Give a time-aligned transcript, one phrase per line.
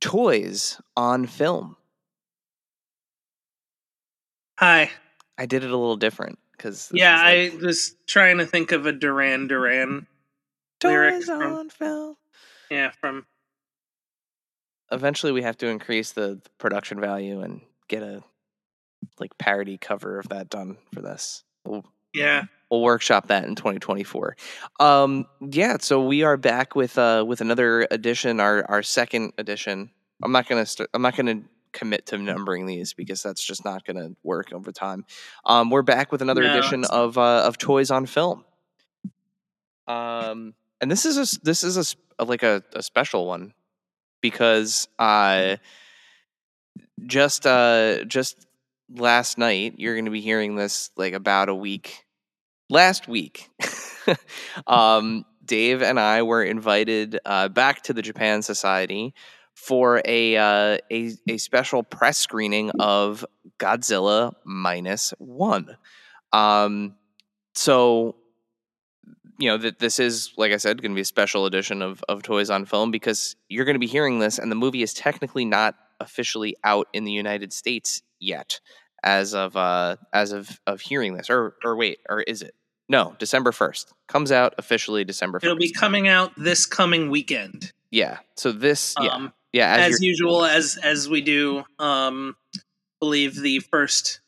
[0.00, 1.76] Toys on Film.
[4.58, 4.90] Hi.
[5.36, 8.92] I did it a little different because Yeah, I was trying to think of a
[8.92, 10.06] Duran Duran.
[10.82, 12.16] lyric Toys from- on Film.
[12.70, 13.26] Yeah, from
[14.90, 18.22] Eventually, we have to increase the production value and get a
[19.20, 21.44] like parody cover of that done for this.
[21.66, 21.84] We'll
[22.14, 22.44] yeah.
[22.70, 24.34] we'll workshop that in 2024
[24.80, 29.90] um yeah so we are back with uh with another edition our our second edition
[30.22, 34.10] i'm not gonna i'm not gonna commit to numbering these because that's just not gonna
[34.22, 35.04] work over time.
[35.44, 38.44] Um we're back with another No, edition of uh of toys on film.
[39.86, 43.52] Um and this is a this is a like a, a special one
[44.20, 45.56] because uh
[47.06, 48.46] just uh just
[48.90, 52.04] last night you're going to be hearing this like about a week
[52.70, 53.48] last week.
[54.66, 59.14] Um dave and i were invited uh back to the japan society
[59.58, 63.24] for a uh a, a special press screening of
[63.58, 65.76] godzilla minus one.
[66.32, 66.94] Um
[67.54, 68.14] so
[69.40, 72.02] you know that this is like i said going to be a special edition of
[72.08, 74.92] of toys on film because you're going to be hearing this and the movie is
[74.94, 78.60] technically not officially out in the united states yet
[79.04, 81.30] as of uh as of of hearing this.
[81.30, 82.54] Or or wait or is it?
[82.88, 87.72] No december 1st comes out officially december 1st It'll be coming out this coming weekend.
[87.90, 88.18] yeah.
[88.36, 89.28] So this Um, yeah
[89.66, 91.64] as, as, usual, as as we do.
[91.78, 92.36] Um
[93.00, 94.20] believe the first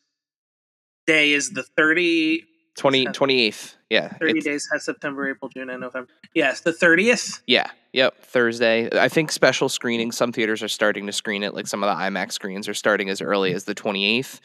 [1.07, 2.45] day is the 30,
[2.77, 6.11] 20 28th yeah 30 days has September, April, June, and November.
[6.35, 7.41] Yes, the 30th.
[7.47, 7.71] Yeah.
[7.93, 8.23] Yep.
[8.23, 8.89] Thursday.
[8.93, 10.17] I think special screenings.
[10.17, 11.55] Some theaters are starting to screen it.
[11.55, 14.39] Like some of the IMAX screens are starting as early as the 28th,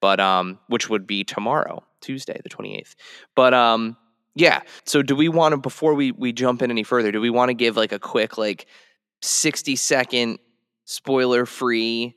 [0.00, 2.94] but um, which would be tomorrow, Tuesday, the 28th.
[3.34, 3.96] But um,
[4.36, 4.60] yeah.
[4.84, 7.10] So do we want to before we we jump in any further?
[7.10, 8.66] Do we want to give like a quick like
[9.22, 10.38] 60 second
[10.84, 12.14] spoiler free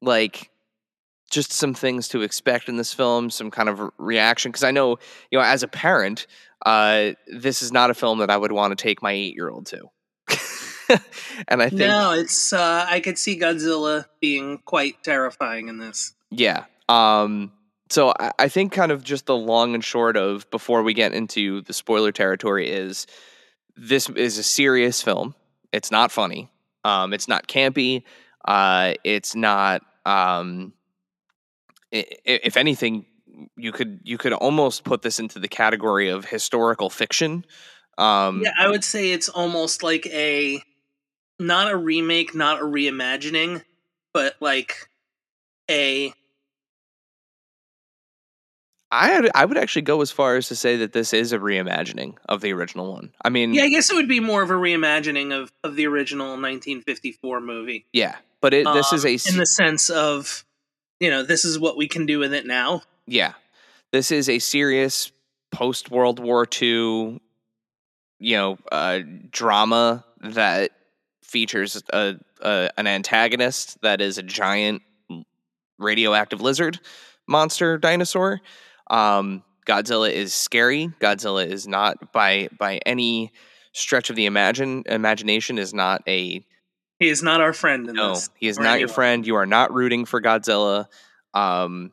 [0.00, 0.50] like
[1.30, 4.50] just some things to expect in this film, some kind of reaction.
[4.50, 4.98] Because I know,
[5.30, 6.26] you know, as a parent,
[6.66, 9.48] uh, this is not a film that I would want to take my eight year
[9.48, 9.90] old to.
[11.48, 16.14] and I think, No, it's uh I could see Godzilla being quite terrifying in this.
[16.30, 16.64] yeah.
[16.88, 17.52] Um,
[17.88, 21.12] so I, I think kind of just the long and short of before we get
[21.12, 23.06] into the spoiler territory is
[23.76, 25.36] this is a serious film.
[25.72, 26.50] It's not funny.
[26.84, 28.04] Um, it's not campy.
[28.44, 29.82] Uh, it's not.
[30.04, 30.72] Um,
[31.92, 33.06] if anything,
[33.56, 37.44] you could you could almost put this into the category of historical fiction.
[37.98, 40.62] Um, Yeah, I would say it's almost like a
[41.38, 43.62] not a remake, not a reimagining,
[44.12, 44.88] but like
[45.70, 46.12] a
[48.92, 52.16] I I would actually go as far as to say that this is a reimagining
[52.28, 53.12] of the original one.
[53.24, 55.86] I mean, yeah, I guess it would be more of a reimagining of of the
[55.86, 57.86] original 1954 movie.
[57.92, 60.44] yeah, but it, this is Um, a in the sense of
[60.98, 62.82] you know this is what we can do with it now.
[63.06, 63.34] Yeah.
[63.92, 65.10] This is a serious
[65.50, 67.20] post World War II,
[68.20, 69.00] you know, uh,
[69.30, 70.70] drama that
[71.22, 74.82] features a, a an antagonist that is a giant
[75.78, 76.78] radioactive lizard
[77.26, 78.40] monster dinosaur.
[78.90, 80.88] Um, Godzilla is scary.
[81.00, 83.32] Godzilla is not by by any
[83.72, 86.44] stretch of the imagine imagination is not a
[86.98, 88.30] He is not our friend in no, this.
[88.34, 89.26] he is not your friend.
[89.26, 90.86] You are not rooting for Godzilla.
[91.34, 91.92] Um,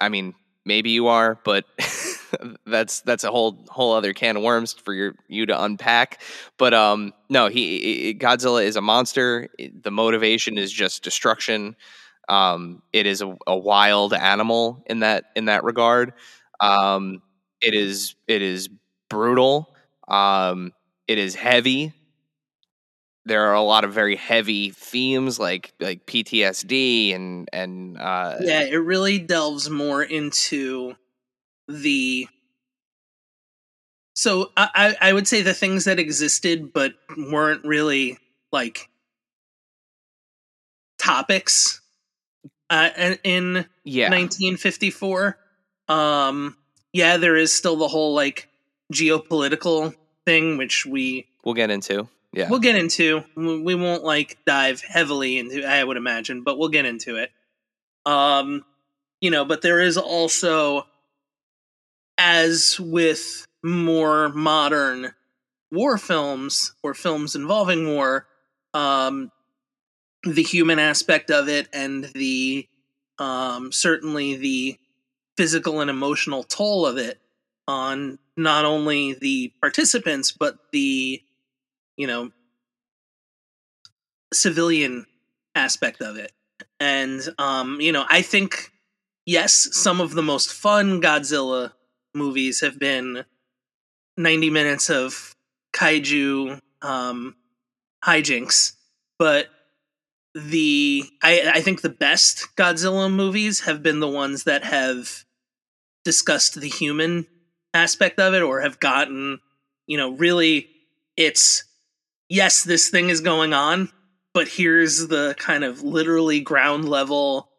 [0.00, 0.34] I mean,
[0.64, 1.64] maybe you are, but
[2.66, 6.20] that's that's a whole whole other can of worms for your you to unpack.
[6.58, 9.48] But um, no, he, he Godzilla is a monster.
[9.58, 11.76] The motivation is just destruction.
[12.28, 16.12] Um, it is a, a wild animal in that in that regard.
[16.60, 17.22] Um,
[17.60, 18.68] it is it is
[19.10, 19.74] brutal.
[20.08, 20.72] Um,
[21.08, 21.92] it is heavy.
[23.24, 28.62] there are a lot of very heavy themes like like PTSD and and uh, yeah,
[28.62, 30.94] it really delves more into
[31.68, 32.28] the.
[34.14, 38.18] So I I would say the things that existed but weren't really
[38.52, 38.88] like
[40.98, 41.81] topics
[42.72, 45.36] uh, in yeah 1954.
[45.88, 46.56] Um,
[46.92, 48.48] yeah, there is still the whole like
[48.92, 52.08] geopolitical thing, which we we'll get into.
[52.32, 53.24] Yeah, we'll get into.
[53.36, 55.64] We won't like dive heavily into.
[55.64, 57.30] I would imagine, but we'll get into it.
[58.06, 58.64] Um,
[59.20, 60.86] you know, but there is also,
[62.16, 65.12] as with more modern
[65.70, 68.26] war films or films involving war,
[68.72, 69.30] um,
[70.24, 72.68] the human aspect of it and the
[73.18, 74.78] um, certainly the
[75.36, 77.20] physical and emotional toll of it
[77.68, 81.22] on not only the participants but the
[81.96, 82.30] you know
[84.32, 85.06] civilian
[85.54, 86.32] aspect of it.
[86.80, 88.70] And um you know i think
[89.26, 91.72] yes some of the most fun godzilla
[92.14, 93.24] movies have been
[94.16, 95.36] 90 minutes of
[95.74, 97.36] kaiju um
[98.04, 98.72] hijinks
[99.18, 99.48] but
[100.34, 105.24] the I, I think the best Godzilla movies have been the ones that have
[106.04, 107.26] discussed the human
[107.74, 109.40] aspect of it or have gotten,
[109.86, 110.68] you know, really
[111.16, 111.64] it's
[112.28, 113.90] yes, this thing is going on,
[114.32, 117.50] but here's the kind of literally ground level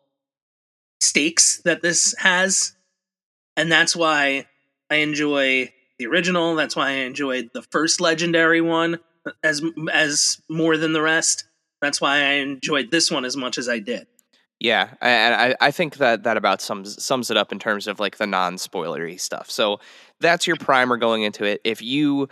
[1.00, 2.74] stakes that this has.
[3.56, 4.48] And that's why
[4.90, 6.56] I enjoy the original.
[6.56, 9.00] That's why I enjoyed the first legendary one
[9.44, 9.62] as
[9.92, 11.46] as more than the rest
[11.84, 14.08] that's why I enjoyed this one as much as I did.
[14.60, 18.00] Yeah, and I, I think that that about sums sums it up in terms of
[18.00, 19.50] like the non spoilery stuff.
[19.50, 19.80] So
[20.22, 21.60] that's your primer going into it.
[21.64, 22.30] If you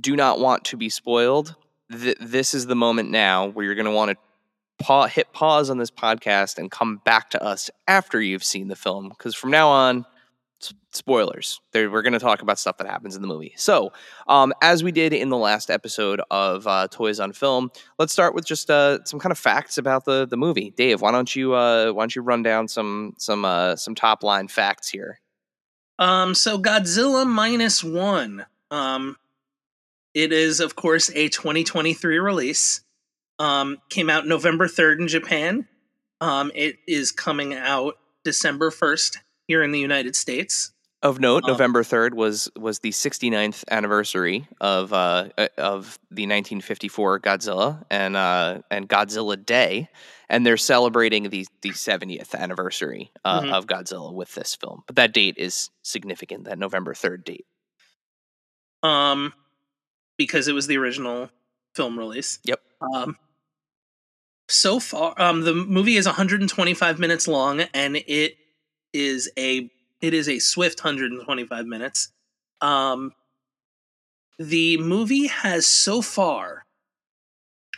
[0.00, 1.54] do not want to be spoiled,
[1.92, 5.68] th- this is the moment now where you're going to want to pa- hit pause
[5.68, 9.50] on this podcast and come back to us after you've seen the film, because from
[9.50, 10.06] now on
[10.92, 11.60] spoilers.
[11.74, 13.52] We're going to talk about stuff that happens in the movie.
[13.56, 13.92] So,
[14.26, 18.34] um, as we did in the last episode of uh, Toys on Film, let's start
[18.34, 20.72] with just uh, some kind of facts about the the movie.
[20.76, 24.22] Dave, why don't you uh, why don't you run down some some uh, some top
[24.22, 25.20] line facts here?
[25.98, 28.46] Um, so Godzilla minus one.
[28.70, 29.16] Um,
[30.14, 32.80] it is of course a 2023 release.
[33.38, 35.68] Um, came out November 3rd in Japan.
[36.22, 40.72] Um, it is coming out December 1st here in the United States.
[41.02, 46.22] Of note, um, November third was was the 69th anniversary of uh, uh, of the
[46.22, 49.88] 1954 Godzilla and uh, and Godzilla Day,
[50.28, 53.52] and they're celebrating the the 70th anniversary uh, mm-hmm.
[53.52, 54.82] of Godzilla with this film.
[54.86, 56.44] But that date is significant.
[56.44, 57.46] That November third date.
[58.82, 59.34] Um,
[60.16, 61.30] because it was the original
[61.74, 62.38] film release.
[62.44, 62.60] Yep.
[62.80, 63.16] Um,
[64.48, 68.38] so far, um, the movie is 125 minutes long, and it
[68.96, 69.70] is a
[70.00, 72.12] it is a swift 125 minutes.
[72.60, 73.12] Um,
[74.38, 76.64] the movie has so far,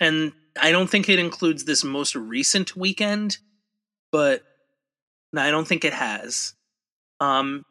[0.00, 3.38] and I don't think it includes this most recent weekend,
[4.10, 4.42] but
[5.36, 6.54] I don't think it has.
[7.20, 7.64] Um,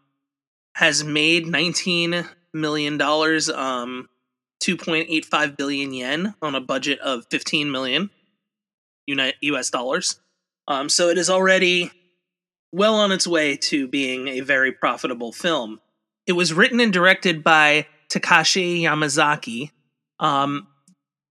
[0.75, 4.09] has made 19 million dollars, um,
[4.63, 8.09] 2.85 billion yen on a budget of 15 million
[9.07, 10.19] US dollars.
[10.67, 11.91] Um, so it is already
[12.71, 15.79] well on its way to being a very profitable film.
[16.25, 19.71] It was written and directed by Takashi Yamazaki,
[20.19, 20.67] um,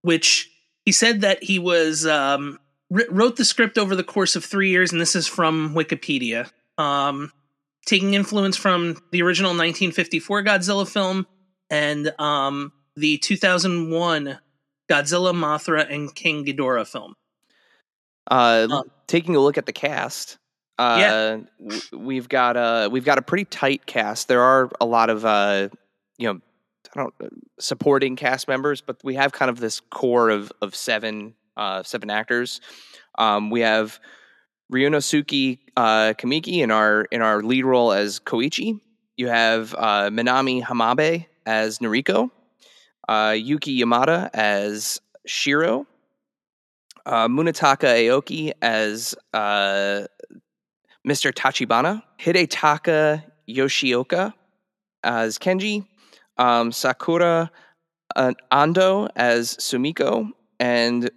[0.02, 0.50] which
[0.84, 2.58] he said that he was um,
[2.90, 6.50] wrote the script over the course of three years, and this is from Wikipedia.
[6.78, 7.32] Um,
[7.86, 11.26] taking influence from the original 1954 Godzilla film
[11.70, 14.38] and um, the 2001
[14.88, 17.14] Godzilla, Mothra, and King Ghidorah film.
[18.30, 20.38] Uh, um, taking a look at the cast,
[20.78, 21.68] uh, yeah.
[21.92, 24.28] we've got a we've got a pretty tight cast.
[24.28, 25.68] There are a lot of uh,
[26.18, 26.40] you know,
[26.94, 27.28] I don't uh,
[27.58, 32.10] supporting cast members, but we have kind of this core of of seven uh, seven
[32.10, 32.60] actors.
[33.18, 33.98] Um, we have
[34.72, 38.80] Ryunosuke uh, Kamiki in our in our lead role as Koichi.
[39.16, 42.30] You have uh, Minami Hamabe as Noriko,
[43.08, 45.86] uh, Yuki Yamada as Shiro,
[47.06, 50.06] uh, Munetaka Aoki as uh,
[51.06, 51.32] Mr.
[51.32, 54.32] Tachibana, Hidetaka Yoshioka
[55.04, 55.86] as Kenji,
[56.36, 57.50] um, Sakura
[58.16, 61.10] uh, Ando as Sumiko, and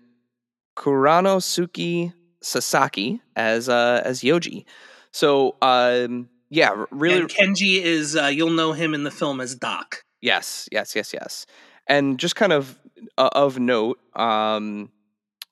[0.77, 4.65] Kuranosuke Sasaki as uh, as Yoji.
[5.11, 7.21] So um, yeah, really.
[7.21, 10.03] And Kenji is uh, you'll know him in the film as Doc.
[10.21, 11.45] Yes, yes, yes, yes.
[11.87, 12.79] And just kind of
[13.17, 14.91] uh, of note, um,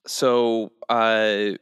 [0.06, 1.52] so uh,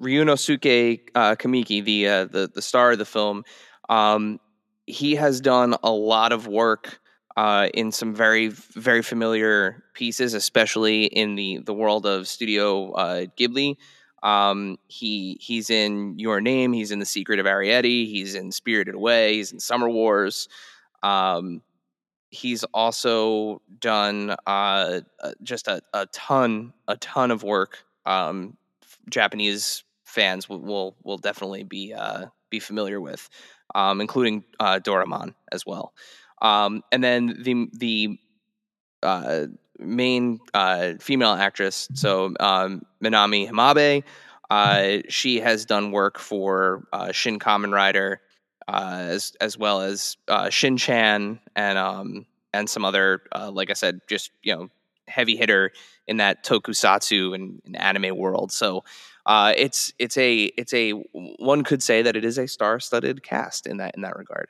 [0.00, 3.44] Ryunosuke uh, Kamiki, the uh, the the star of the film,
[3.88, 4.40] um,
[4.86, 7.00] he has done a lot of work
[7.36, 13.26] uh, in some very very familiar pieces, especially in the the world of Studio uh,
[13.36, 13.76] Ghibli.
[14.22, 16.72] Um, he he's in Your Name.
[16.72, 18.06] He's in The Secret of Arrietty.
[18.06, 19.34] He's in Spirited Away.
[19.34, 20.48] He's in Summer Wars.
[21.02, 21.62] Um,
[22.30, 27.84] he's also done uh, uh, just a, a ton a ton of work.
[28.06, 28.56] Um,
[29.08, 33.28] Japanese fans will will, will definitely be uh, be familiar with,
[33.74, 35.92] um, including uh, Doraemon as well.
[36.40, 38.18] Um, and then the the
[39.02, 39.46] uh,
[39.78, 44.02] main uh, female actress, so um, Minami Hamabe,
[44.50, 48.20] uh, she has done work for uh, Shin Kamen Rider,
[48.66, 50.16] as as well as
[50.50, 53.22] Shin Chan and um, and some other,
[53.52, 54.70] like I said, just you know,
[55.06, 55.72] heavy hitter
[56.06, 58.52] in that tokusatsu and, and anime world.
[58.52, 58.84] So
[59.28, 63.66] uh, it's it's a it's a one could say that it is a star-studded cast
[63.66, 64.48] in that in that regard.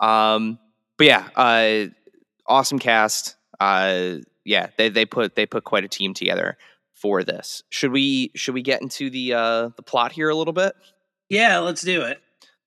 [0.00, 0.60] Um,
[0.96, 1.86] but yeah, uh,
[2.46, 3.34] awesome cast.
[3.58, 6.56] Uh, yeah, they they put they put quite a team together
[6.94, 7.64] for this.
[7.68, 10.72] Should we should we get into the uh, the plot here a little bit?
[11.28, 12.20] Yeah, let's do it.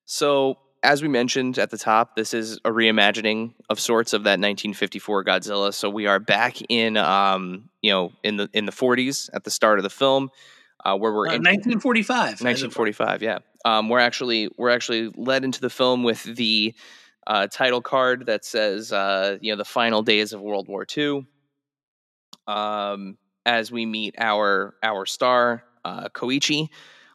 [0.04, 4.40] So as we mentioned at the top, this is a reimagining of sorts of that
[4.40, 5.74] 1954 Godzilla.
[5.74, 9.52] So we are back in, um, you know, in the in the 40s at the
[9.52, 10.30] start of the film,
[10.86, 12.42] uh, where we're Uh, in 1945.
[12.42, 13.22] 1945.
[13.22, 16.74] Yeah, um, we're actually we're actually led into the film with the
[17.28, 21.26] uh, title card that says, uh, you know, the final days of World War II.
[22.48, 26.70] Um, as we meet our our star uh, Koichi,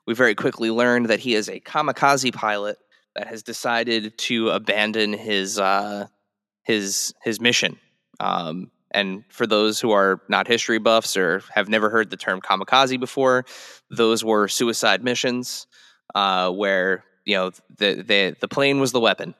[0.06, 2.78] we very quickly learned that he is a kamikaze pilot
[3.14, 6.06] that has decided to abandon his uh,
[6.64, 7.78] his his mission.
[8.18, 12.40] Um, and for those who are not history buffs or have never heard the term
[12.40, 13.44] kamikaze before,
[13.90, 15.66] those were suicide missions
[16.14, 19.34] uh, where you know the the the plane was the weapon.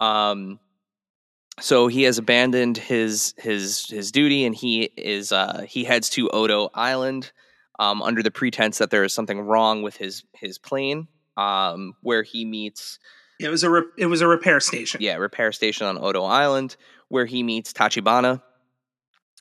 [0.00, 0.58] Um,
[1.60, 6.28] so he has abandoned his his his duty, and he is uh, he heads to
[6.30, 7.32] Odo Island
[7.78, 12.22] um, under the pretense that there is something wrong with his his plane, um, where
[12.22, 12.98] he meets
[13.40, 15.00] It was a re- it was a repair station.
[15.02, 16.76] yeah repair station on Odo Island,
[17.08, 18.40] where he meets Tachibana,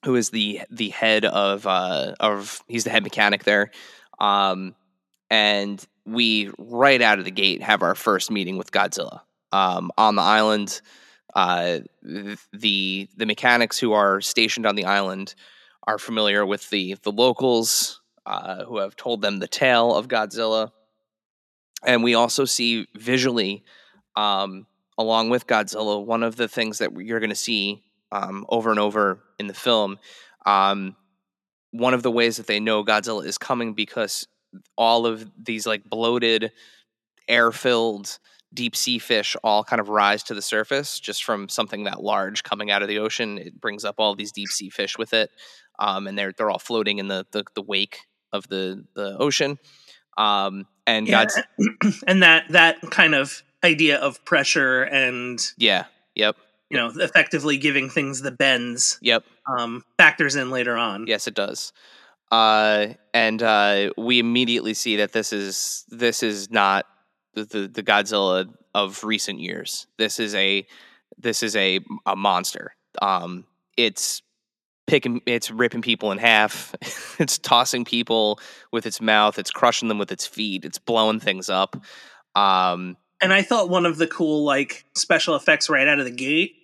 [0.04, 3.72] who is the the head of uh, of he's the head mechanic there,
[4.20, 4.76] um,
[5.30, 10.16] and we right out of the gate have our first meeting with Godzilla um, on
[10.16, 10.82] the island.
[11.36, 15.36] Uh, the the mechanics who are stationed on the island
[15.86, 20.72] are familiar with the the locals uh, who have told them the tale of Godzilla,
[21.86, 23.64] and we also see visually,
[24.16, 28.70] um, along with Godzilla, one of the things that you're going to see um, over
[28.72, 30.00] and over in the film.
[30.46, 30.96] Um,
[31.72, 34.28] one of the ways that they know Godzilla is coming because
[34.78, 36.52] all of these like bloated,
[37.28, 38.20] air filled
[38.54, 42.44] deep sea fish all kind of rise to the surface just from something that large
[42.44, 43.38] coming out of the ocean.
[43.38, 45.30] It brings up all these deep sea fish with it,
[45.80, 48.00] um, and they're they're all floating in the the, the wake
[48.32, 49.60] of the the ocean.
[50.18, 51.40] Um, and Yeah, God's
[52.08, 55.86] and that that kind of idea of pressure and yeah,
[56.16, 56.38] yep,
[56.70, 59.24] you know effectively giving things the bends yep.
[59.58, 61.08] um, factors in later on.
[61.08, 61.74] Yes, it does.
[62.32, 66.86] Uh, and uh, we immediately see that this is this is not
[67.34, 69.88] the, the the Godzilla of recent years.
[69.98, 70.66] This is a
[71.18, 72.76] this is a a monster.
[73.02, 73.46] Um,
[73.78, 74.22] it's
[74.88, 76.74] picking, it's ripping people in half.
[77.20, 78.40] it's tossing people
[78.72, 79.38] with its mouth.
[79.38, 80.66] It's crushing them with its feet.
[80.66, 81.76] It's blowing things up.
[82.36, 86.12] Um, And I thought one of the cool like special effects right out of the
[86.12, 86.56] gate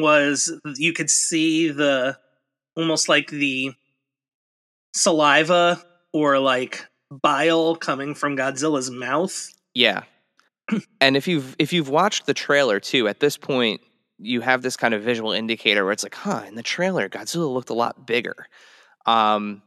[0.00, 2.18] was you could see the
[2.76, 3.72] almost like the
[4.94, 9.48] saliva or like bile coming from Godzilla's mouth.
[9.74, 10.02] Yeah.
[11.00, 13.80] and if you've if you've watched the trailer too, at this point
[14.18, 17.52] you have this kind of visual indicator where it's like, huh, in the trailer, Godzilla
[17.52, 18.46] looked a lot bigger.
[19.04, 19.62] Um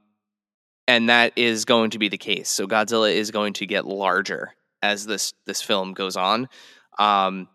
[0.88, 2.50] and that is going to be the case.
[2.50, 6.50] So Godzilla is going to get larger as this this film goes on.
[6.98, 7.48] Um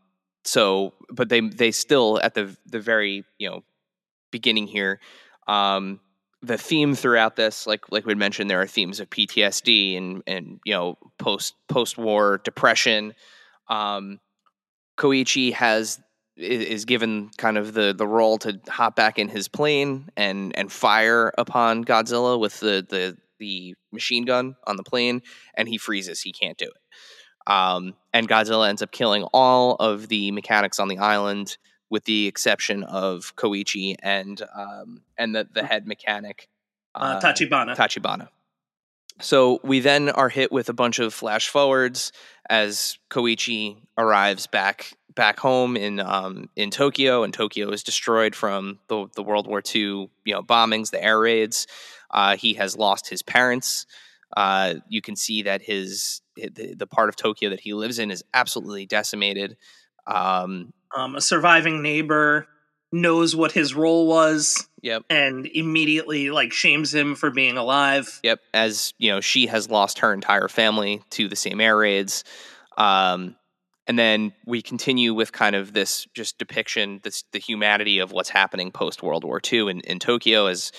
[0.44, 3.64] so but they they still at the the very, you know,
[4.30, 5.00] beginning here,
[5.46, 6.00] um
[6.44, 10.60] the theme throughout this, like like we mentioned, there are themes of PTSD and and
[10.64, 13.14] you know post post war depression.
[13.68, 14.20] Um,
[14.98, 16.00] Koichi has
[16.36, 20.70] is given kind of the the role to hop back in his plane and and
[20.70, 25.22] fire upon Godzilla with the the the machine gun on the plane,
[25.54, 26.20] and he freezes.
[26.20, 26.83] He can't do it.
[27.46, 31.56] Um, and Godzilla ends up killing all of the mechanics on the island
[31.90, 36.48] with the exception of Koichi and um, and the the head mechanic
[36.94, 37.76] Uh, Tachibana.
[37.76, 38.28] Tachibana.
[39.20, 42.10] So we then are hit with a bunch of flash forwards
[42.50, 48.78] as Koichi arrives back back home in um, in Tokyo, and Tokyo is destroyed from
[48.88, 49.82] the the World War II
[50.24, 51.66] you know bombings, the air raids.
[52.10, 53.86] Uh, he has lost his parents.
[54.36, 58.10] Uh, you can see that his the, the part of Tokyo that he lives in
[58.10, 59.56] is absolutely decimated.
[60.06, 62.48] Um, um, a surviving neighbor
[62.92, 65.02] knows what his role was yep.
[65.10, 68.20] and immediately like shames him for being alive.
[68.22, 72.24] Yep, as you know, she has lost her entire family to the same air raids.
[72.78, 73.36] Um,
[73.86, 78.30] and then we continue with kind of this just depiction, this the humanity of what's
[78.30, 80.72] happening post World War II in, in Tokyo as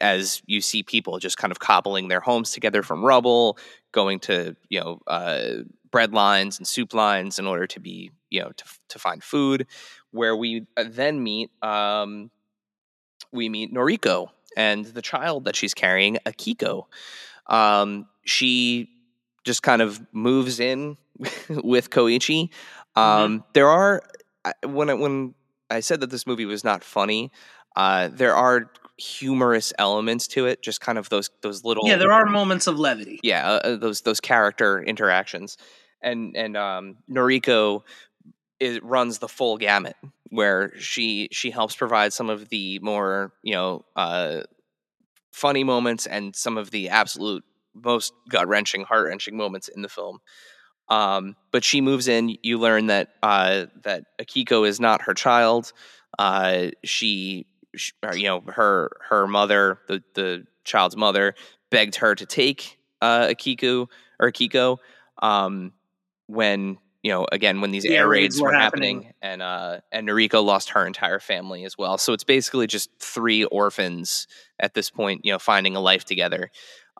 [0.00, 3.58] as you see people just kind of cobbling their homes together from rubble,
[3.92, 8.40] going to you know uh, bread lines and soup lines in order to be you
[8.40, 9.66] know to to find food.
[10.10, 12.30] Where we uh, then meet um,
[13.32, 16.86] we meet Noriko and the child that she's carrying, Akiko.
[17.46, 18.90] Um, she
[19.44, 20.96] just kind of moves in
[21.48, 22.50] with Koichi.
[22.96, 23.44] Um, mm-hmm.
[23.52, 24.02] There are
[24.64, 25.34] when I, when
[25.70, 27.30] I said that this movie was not funny,
[27.76, 30.62] uh, there are humorous elements to it.
[30.62, 31.96] Just kind of those those little yeah.
[31.96, 33.20] There are moments of levity.
[33.22, 35.56] Yeah, uh, those those character interactions,
[36.02, 37.82] and and um, Noriko
[38.60, 39.96] it runs the full gamut
[40.30, 44.42] where she she helps provide some of the more you know uh,
[45.32, 49.88] funny moments and some of the absolute most gut wrenching, heart wrenching moments in the
[49.88, 50.18] film.
[50.88, 52.36] Um, but she moves in.
[52.42, 55.72] You learn that uh, that Akiko is not her child.
[56.18, 57.46] Uh, she,
[58.14, 61.34] you know, her her mother, the the child's mother,
[61.70, 63.88] begged her to take uh, Akiko
[64.20, 64.78] or Akiko
[65.20, 65.72] um,
[66.26, 70.08] when you know again when these the air raids were happening, happening, and uh, and
[70.08, 71.98] Noriko lost her entire family as well.
[71.98, 74.26] So it's basically just three orphans
[74.58, 76.50] at this point, you know, finding a life together.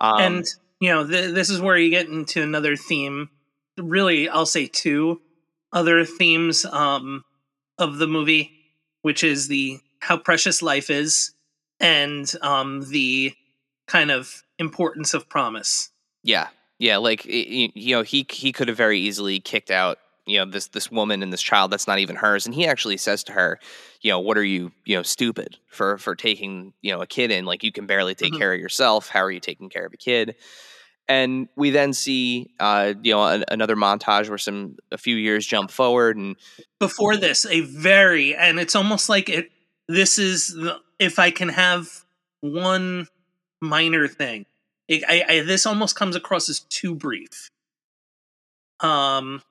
[0.00, 0.46] Um, and
[0.80, 3.30] you know, th- this is where you get into another theme.
[3.76, 5.20] Really, I'll say two
[5.72, 7.24] other themes um,
[7.78, 8.52] of the movie,
[9.02, 11.32] which is the how precious life is
[11.80, 13.34] and um, the
[13.86, 15.90] kind of importance of promise.
[16.22, 16.98] Yeah, yeah.
[16.98, 20.90] Like you know, he he could have very easily kicked out you know this this
[20.90, 23.58] woman and this child that's not even hers and he actually says to her
[24.02, 27.30] you know what are you you know stupid for for taking you know a kid
[27.30, 28.38] in like you can barely take mm-hmm.
[28.38, 30.36] care of yourself how are you taking care of a kid
[31.08, 35.46] and we then see uh, you know a, another montage where some a few years
[35.46, 36.36] jump forward and
[36.78, 39.50] before this a very and it's almost like it
[39.88, 42.04] this is the, if i can have
[42.40, 43.08] one
[43.60, 44.46] minor thing
[44.86, 47.50] it, I, I, this almost comes across as too brief
[48.80, 49.42] um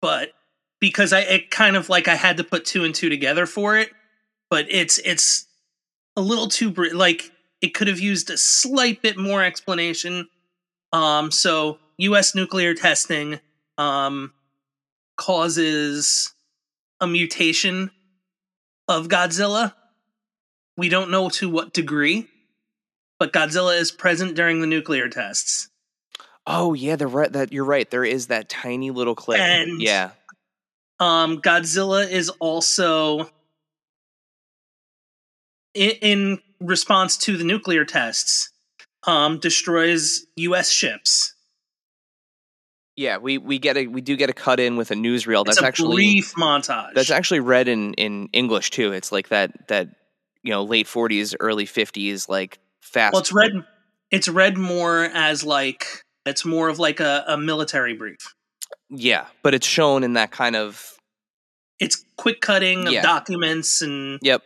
[0.00, 0.32] but
[0.80, 3.76] because i it kind of like i had to put two and two together for
[3.76, 3.90] it
[4.48, 5.46] but it's it's
[6.16, 10.28] a little too brief like it could have used a slight bit more explanation.
[10.92, 12.34] Um, so U.S.
[12.34, 13.40] nuclear testing
[13.78, 14.32] um,
[15.16, 16.32] causes
[17.00, 17.90] a mutation
[18.90, 19.74] of Godzilla.
[20.76, 22.28] We don't know to what degree,
[23.18, 25.68] but Godzilla is present during the nuclear tests.
[26.46, 27.90] Oh yeah, the that you're right.
[27.90, 29.40] There is that tiny little clip.
[29.40, 30.10] And, yeah.
[30.98, 33.30] Um, Godzilla is also
[35.74, 38.50] in, in response to the nuclear tests,
[39.06, 40.70] um, destroys U.S.
[40.70, 41.34] ships.
[43.00, 45.44] Yeah, we, we get a we do get a cut in with a newsreel.
[45.44, 46.94] That's it's a actually brief montage.
[46.94, 48.92] That's actually read in in English too.
[48.92, 49.88] It's like that that
[50.42, 53.14] you know late forties, early fifties, like fast.
[53.14, 53.52] Well, it's read
[54.10, 58.18] it's read more as like it's more of like a, a military brief.
[58.90, 60.94] Yeah, but it's shown in that kind of.
[61.78, 63.02] It's quick cutting of yeah.
[63.02, 64.18] documents and.
[64.22, 64.42] Yep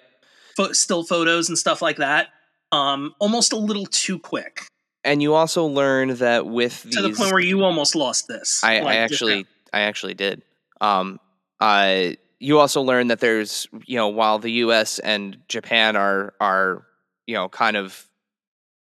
[0.56, 2.28] fo- still photos and stuff like that.
[2.72, 4.66] Um, almost a little too quick.
[5.04, 8.62] And you also learn that with these, to the point where you almost lost this.
[8.64, 10.42] I, like, I actually, I actually did.
[10.80, 11.20] Um,
[11.60, 14.98] uh, you also learn that there's, you know, while the U.S.
[14.98, 16.86] and Japan are are,
[17.26, 18.08] you know, kind of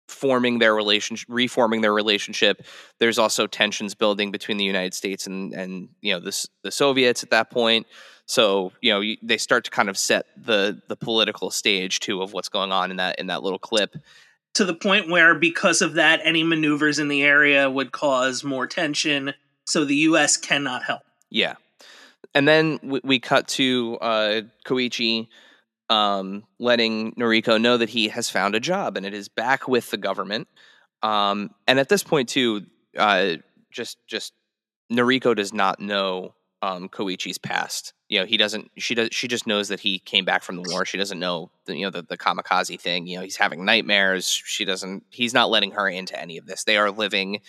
[0.09, 2.65] forming their relationship, reforming their relationship.
[2.99, 7.23] There's also tensions building between the United States and and you know the the Soviets
[7.23, 7.87] at that point.
[8.25, 12.33] So you know they start to kind of set the the political stage too of
[12.33, 13.95] what's going on in that in that little clip.
[14.59, 18.67] To the point where, because of that, any maneuvers in the area would cause more
[18.67, 19.33] tension.
[19.65, 20.35] So the U.S.
[20.35, 21.03] cannot help.
[21.29, 21.53] Yeah,
[22.35, 25.29] and then we, we cut to uh, Koichi
[25.89, 29.91] um, letting Noriko know that he has found a job and it is back with
[29.91, 30.49] the government.
[31.01, 32.65] Um, and at this point, too,
[32.97, 33.35] uh,
[33.71, 34.33] just just
[34.91, 39.47] Noriko does not know um, Koichi's past you know he doesn't she does she just
[39.47, 40.83] knows that he came back from the war.
[40.83, 43.07] She doesn't know the, you know the, the kamikaze thing.
[43.07, 44.27] You know he's having nightmares.
[44.27, 46.63] She doesn't he's not letting her into any of this.
[46.63, 47.41] They are living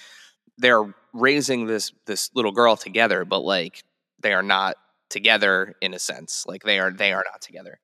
[0.59, 3.83] they're raising this this little girl together but like
[4.21, 4.77] they are not
[5.09, 6.45] together in a sense.
[6.47, 7.81] Like they are they are not together.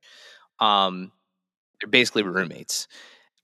[0.60, 1.12] Um
[1.80, 2.88] they're basically roommates.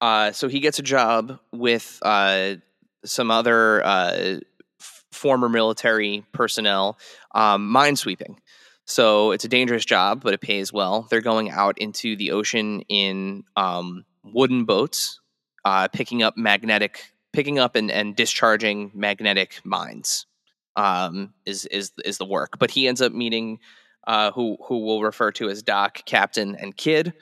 [0.03, 2.57] Uh so he gets a job with uh
[3.05, 4.41] some other uh
[4.79, 6.99] f- former military personnel
[7.35, 8.37] um minesweeping
[8.85, 11.07] so it's a dangerous job, but it pays well.
[11.11, 15.21] They're going out into the ocean in um, wooden boats,
[15.65, 20.27] uh, picking up magnetic, picking up and, and discharging magnetic mines.
[20.75, 22.59] Um, is is is the work?
[22.59, 23.61] But he ends up meeting
[24.07, 27.13] uh, who who we'll refer to as Doc, Captain, and Kid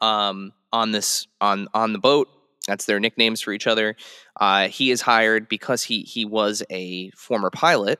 [0.00, 2.28] um, on this on on the boat.
[2.66, 3.96] That's their nicknames for each other.
[4.38, 7.98] Uh, he is hired because he he was a former pilot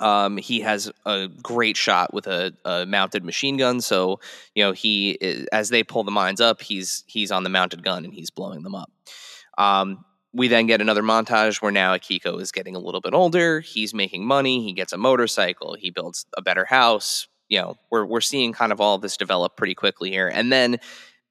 [0.00, 3.80] um, he has a great shot with a, a, mounted machine gun.
[3.80, 4.20] So
[4.54, 7.82] you know he is, as they pull the mines up, he's he's on the mounted
[7.82, 8.90] gun and he's blowing them up.
[9.56, 13.60] Um, we then get another montage where now Akiko is getting a little bit older.
[13.60, 14.62] He's making money.
[14.62, 15.74] He gets a motorcycle.
[15.74, 17.26] He builds a better house.
[17.48, 20.52] You know, we're we're seeing kind of all of this develop pretty quickly here, and
[20.52, 20.78] then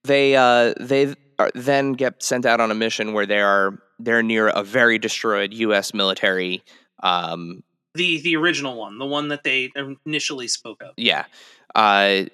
[0.04, 1.14] they uh, they
[1.54, 5.52] then get sent out on a mission where they are they're near a very destroyed
[5.54, 5.94] U.S.
[5.94, 6.62] military
[7.02, 7.62] um,
[7.98, 9.70] the the original one, the one that they
[10.06, 10.94] initially spoke of.
[10.96, 11.26] Yeah,
[11.74, 12.24] uh,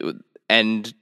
[0.49, 0.95] and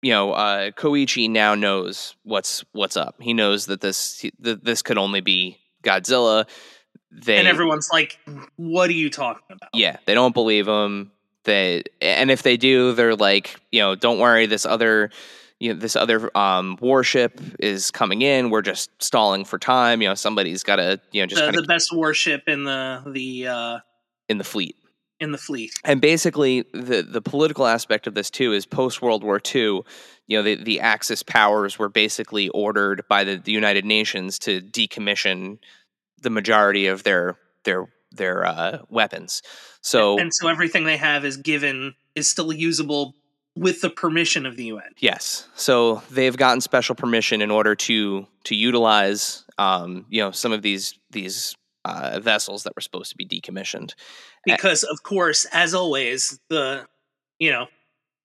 [0.00, 3.16] you know, uh, Koichi now knows what's what's up.
[3.20, 6.48] He knows that this that this could only be Godzilla.
[7.12, 8.18] They, and everyone's like,
[8.56, 11.12] "What are you talking about?" Yeah, they don't believe him.
[11.44, 14.46] They and if they do, they're like, you know, don't worry.
[14.46, 15.10] This other
[15.62, 18.50] you know this other um, warship is coming in.
[18.50, 20.02] We're just stalling for time.
[20.02, 23.46] You know, somebody's got to you know just the, the best warship in the the
[23.46, 23.78] uh,
[24.28, 24.76] in the fleet
[25.20, 25.72] in the fleet.
[25.84, 29.82] And basically, the the political aspect of this too is post World War II.
[30.26, 34.60] You know, the the Axis powers were basically ordered by the, the United Nations to
[34.60, 35.58] decommission
[36.20, 39.42] the majority of their their their uh, weapons.
[39.80, 43.14] So and so everything they have is given is still usable
[43.54, 44.92] with the permission of the UN.
[44.98, 45.48] Yes.
[45.54, 50.62] So they've gotten special permission in order to to utilize um, you know some of
[50.62, 53.94] these these uh, vessels that were supposed to be decommissioned.
[54.44, 56.86] Because of course, as always, the
[57.38, 57.66] you know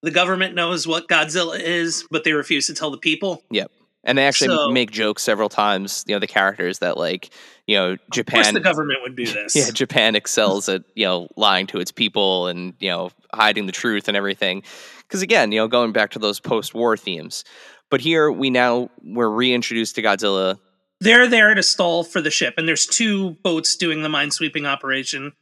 [0.02, 3.42] the government knows what Godzilla is, but they refuse to tell the people.
[3.50, 3.70] Yep.
[4.04, 6.04] And they actually so, make jokes several times.
[6.06, 7.30] You know, the characters that like
[7.66, 8.54] you know Japan.
[8.54, 9.54] the government would do this.
[9.54, 13.72] Yeah, Japan excels at you know lying to its people and you know hiding the
[13.72, 14.62] truth and everything.
[15.02, 17.44] Because again, you know, going back to those post-war themes.
[17.90, 20.58] But here we now we're reintroduced to Godzilla.
[21.00, 25.32] They're there to stall for the ship, and there's two boats doing the minesweeping operation.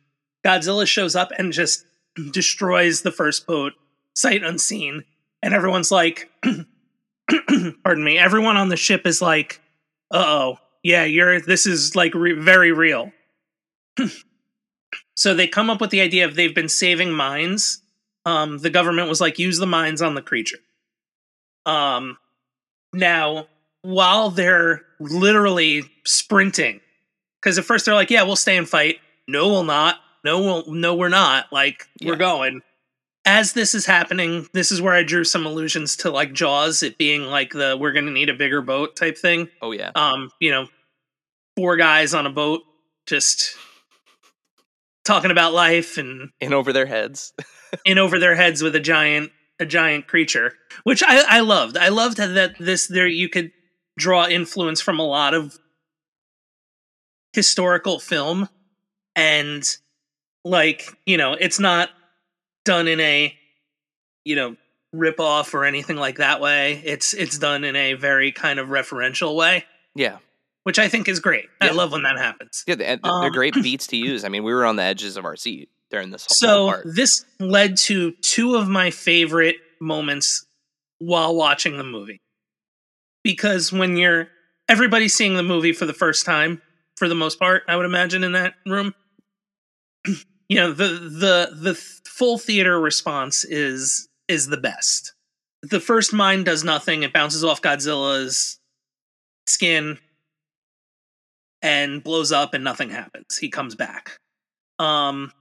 [0.45, 1.85] Godzilla shows up and just
[2.33, 3.73] destroys the first boat,
[4.15, 5.05] sight unseen,
[5.43, 6.31] and everyone's like,
[7.85, 9.61] "Pardon me." Everyone on the ship is like,
[10.11, 13.11] "Uh oh, yeah, you're this is like re- very real.
[15.17, 17.83] so they come up with the idea of they've been saving mines.
[18.25, 20.59] Um, the government was like, use the mines on the creature.
[21.65, 22.19] Um,
[22.93, 23.49] now,
[23.83, 26.81] while they're literally sprinting,
[27.41, 28.99] because at first they're like, yeah, we'll stay and fight.
[29.27, 29.97] No, we'll not.
[30.25, 31.53] No, we'll, no, we're not.
[31.53, 32.11] Like, yeah.
[32.11, 32.63] we're going.
[33.27, 36.97] As this is happening, this is where I drew some allusions to like Jaws, it
[36.97, 39.49] being like the we're going to need a bigger boat type thing.
[39.61, 39.91] Oh yeah.
[39.97, 40.69] Um, you know,
[41.57, 42.63] four guys on a boat
[43.07, 43.57] just
[45.05, 47.33] talking about life and in over their heads
[47.85, 50.53] in over their heads with a giant a giant creature
[50.85, 53.53] which i i loved i loved that this there you could
[53.97, 55.57] draw influence from a lot of
[57.33, 58.49] historical film
[59.15, 59.77] and
[60.45, 61.89] like you know it's not
[62.67, 63.35] done in a
[64.25, 64.57] you know
[64.93, 68.69] rip off or anything like that way it's it's done in a very kind of
[68.69, 70.19] referential way yeah
[70.67, 71.45] which I think is great.
[71.63, 71.69] Yeah.
[71.69, 72.65] I love when that happens.
[72.67, 74.25] Yeah, they're, um, great beats to use.
[74.25, 76.27] I mean, we were on the edges of our seat during this.
[76.29, 80.45] Whole So this led to two of my favorite moments
[80.99, 82.21] while watching the movie,
[83.23, 84.27] because when you're
[84.69, 86.61] everybody's seeing the movie for the first time,
[86.97, 88.93] for the most part, I would imagine in that room.
[90.49, 95.15] You know the the the full theater response is is the best.
[95.63, 98.59] The first mine does nothing; it bounces off Godzilla's
[99.47, 99.99] skin
[101.63, 103.37] and blows up and nothing happens.
[103.39, 104.19] He comes back.
[104.79, 105.33] Um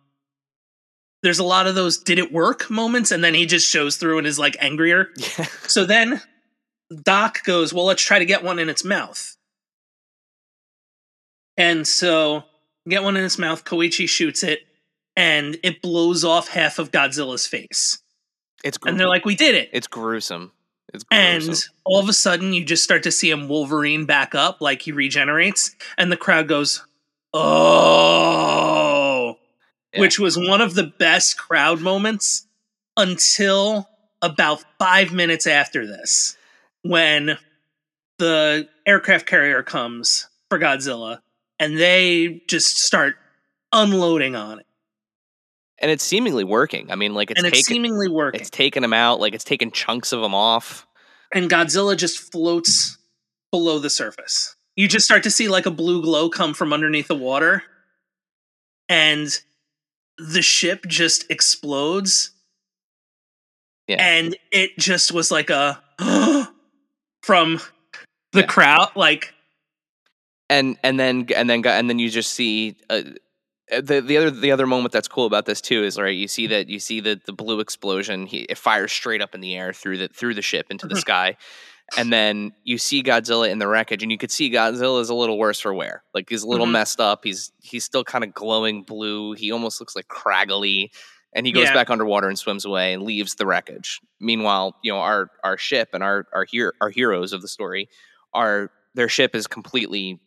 [1.23, 4.19] there's a lot of those did it work moments and then he just shows through
[4.19, 5.09] and is like angrier.
[5.17, 5.45] Yeah.
[5.67, 6.21] So then
[7.03, 9.35] Doc goes, "Well, let's try to get one in its mouth."
[11.57, 12.43] And so
[12.87, 14.59] get one in its mouth, Koichi shoots it
[15.15, 17.99] and it blows off half of Godzilla's face.
[18.63, 20.51] It's And they're like, "We did it." it's gruesome.
[20.93, 21.51] It's gruesome.
[21.51, 24.84] And all of a sudden, you just start to see him Wolverine back up, like
[24.84, 26.84] he regenerates, and the crowd goes,
[27.34, 29.38] "Oh!"
[29.93, 30.01] Yeah.
[30.01, 32.47] Which was one of the best crowd moments
[32.97, 33.88] until
[34.21, 36.38] about five minutes after this,
[36.82, 37.38] when
[38.17, 41.19] the aircraft carrier comes for Godzilla,
[41.60, 43.15] and they just start
[43.71, 44.65] unloading on it,
[45.79, 46.91] and it's seemingly working.
[46.91, 48.41] I mean, like it's and it's taken seemingly working.
[48.41, 49.19] it's taken them out.
[49.19, 50.85] Like it's taken chunks of them off.
[51.33, 52.97] and Godzilla just floats
[53.51, 54.55] below the surface.
[54.75, 57.63] You just start to see like a blue glow come from underneath the water,
[58.89, 59.29] and
[60.17, 62.31] the ship just explodes.
[63.88, 63.97] Yeah.
[63.99, 65.81] And it just was like a
[67.23, 67.59] from
[68.33, 68.45] the Yeah.
[68.47, 69.33] crowd, like
[70.49, 73.01] and and then and then and then you just see uh,
[73.82, 76.47] the the other the other moment that's cool about this too is right you see
[76.47, 79.73] that you see the the blue explosion he, it fires straight up in the air
[79.73, 80.99] through the through the ship into the Mhm.
[81.01, 81.38] sky
[81.97, 85.15] and then you see Godzilla in the wreckage and you could see Godzilla is a
[85.15, 86.71] little worse for wear like he's a little Mhm.
[86.71, 90.89] messed up he's he's still kind of glowing blue he almost looks like craggly
[91.34, 91.73] and he goes Yeah.
[91.73, 95.89] back underwater and swims away and leaves the wreckage meanwhile you know our our ship
[95.93, 97.89] and our our here our heroes of the story
[98.34, 100.19] are their ship is completely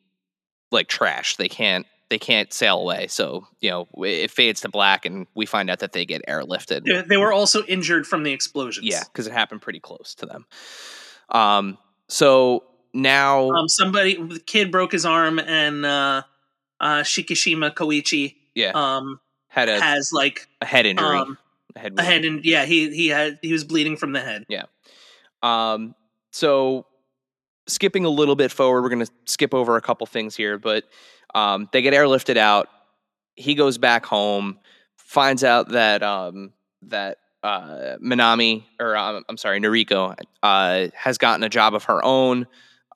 [0.70, 1.36] like trash.
[1.36, 3.06] They can't they can't sail away.
[3.08, 6.84] So you know it fades to black, and we find out that they get airlifted.
[6.84, 8.86] they, they were also injured from the explosions.
[8.86, 10.46] Yeah, because it happened pretty close to them.
[11.30, 11.78] Um.
[12.08, 16.22] So now, Um, somebody, the kid broke his arm, and uh,
[16.80, 21.06] uh, Shikishima Koichi yeah, um, had a, has like a head injury.
[21.06, 21.38] um,
[21.76, 24.46] a head a head, and yeah, he he had he was bleeding from the head.
[24.48, 24.64] Yeah.
[25.42, 25.94] Um,
[26.32, 26.86] so
[27.66, 30.84] skipping a little bit forward, we're going to skip over a couple things here, but
[31.34, 32.68] um, they get airlifted out.
[33.34, 34.58] He goes back home,
[34.96, 41.44] finds out that um, that uh, Minami, or um, I'm sorry, Noriko, uh, has gotten
[41.44, 42.46] a job of her own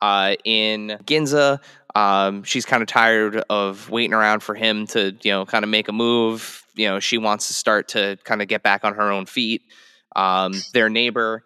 [0.00, 1.60] uh, in Ginza.
[1.94, 5.70] Um, she's kind of tired of waiting around for him to, you know, kind of
[5.70, 6.64] make a move.
[6.74, 9.62] You know, she wants to start to kind of get back on her own feet.
[10.16, 11.44] Um, their neighbor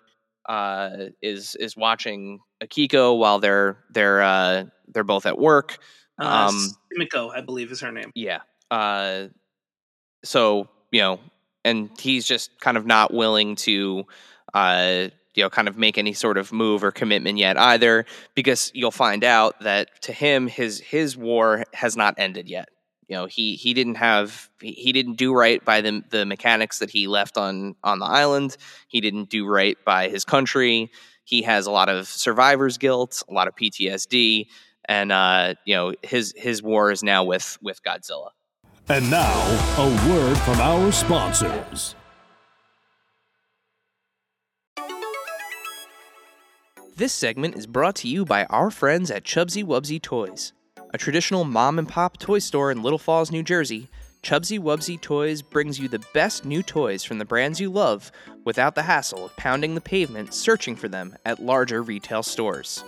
[0.48, 5.78] uh, is is watching Akiko while they're they're uh, they're both at work.
[6.18, 8.10] Uh, Um, Sumiko, I believe, is her name.
[8.14, 8.40] Yeah.
[8.70, 9.26] Uh,
[10.24, 11.20] so you know,
[11.64, 14.06] and he's just kind of not willing to,
[14.54, 18.70] uh, you know, kind of make any sort of move or commitment yet either, because
[18.74, 22.68] you'll find out that to him, his his war has not ended yet.
[23.08, 26.78] You know, he he didn't have he, he didn't do right by the the mechanics
[26.78, 28.56] that he left on on the island.
[28.88, 30.90] He didn't do right by his country.
[31.24, 34.46] He has a lot of survivor's guilt, a lot of PTSD,
[34.88, 38.30] and uh, you know his his war is now with with Godzilla.
[38.88, 39.42] And now,
[39.78, 41.96] a word from our sponsors.
[46.96, 50.52] This segment is brought to you by our friends at Chubzzy Wubzzy Toys.
[50.94, 53.88] A traditional mom and pop toy store in Little Falls, New Jersey,
[54.22, 58.10] Chubzzy Wubzzy Toys brings you the best new toys from the brands you love
[58.44, 62.82] without the hassle of pounding the pavement searching for them at larger retail stores.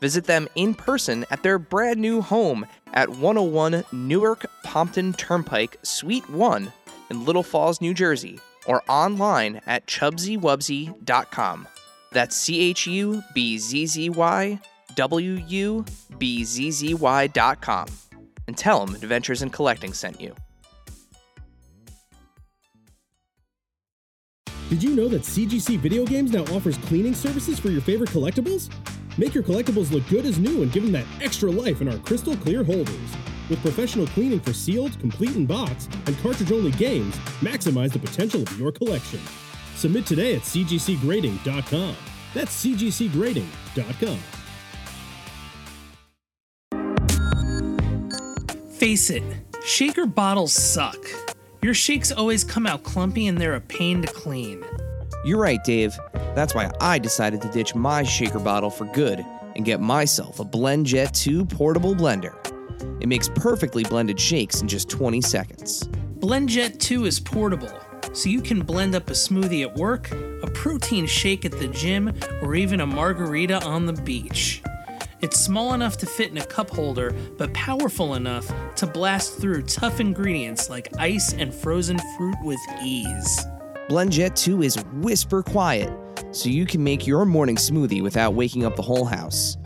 [0.00, 6.28] Visit them in person at their brand new home at 101 Newark Pompton Turnpike, Suite
[6.28, 6.72] 1
[7.10, 11.68] in Little Falls, New Jersey, or online at chubzzywubzzy.com.
[12.12, 14.60] That's C H U B Z Z Y
[14.94, 15.84] W U
[16.18, 17.86] B Z Z Y dot com.
[18.46, 20.34] And tell them Adventures in Collecting sent you.
[24.68, 28.68] Did you know that CGC Video Games now offers cleaning services for your favorite collectibles?
[29.18, 31.98] Make your collectibles look good as new and give them that extra life in our
[31.98, 33.16] crystal clear holders.
[33.48, 38.42] With professional cleaning for sealed, complete in box, and cartridge only games, maximize the potential
[38.42, 39.20] of your collection.
[39.76, 41.96] Submit today at cgcgrading.com.
[42.34, 44.18] That's cgcgrading.com.
[48.72, 49.22] Face it,
[49.64, 50.98] shaker bottles suck.
[51.62, 54.62] Your shakes always come out clumpy and they're a pain to clean.
[55.26, 55.98] You're right, Dave.
[56.36, 60.44] That's why I decided to ditch my shaker bottle for good and get myself a
[60.44, 62.36] BlendJet 2 portable blender.
[63.02, 65.88] It makes perfectly blended shakes in just 20 seconds.
[66.20, 67.76] BlendJet 2 is portable,
[68.12, 72.14] so you can blend up a smoothie at work, a protein shake at the gym,
[72.40, 74.62] or even a margarita on the beach.
[75.22, 79.62] It's small enough to fit in a cup holder, but powerful enough to blast through
[79.62, 83.44] tough ingredients like ice and frozen fruit with ease.
[83.88, 85.92] BlendJet 2 is whisper quiet,
[86.32, 89.56] so you can make your morning smoothie without waking up the whole house.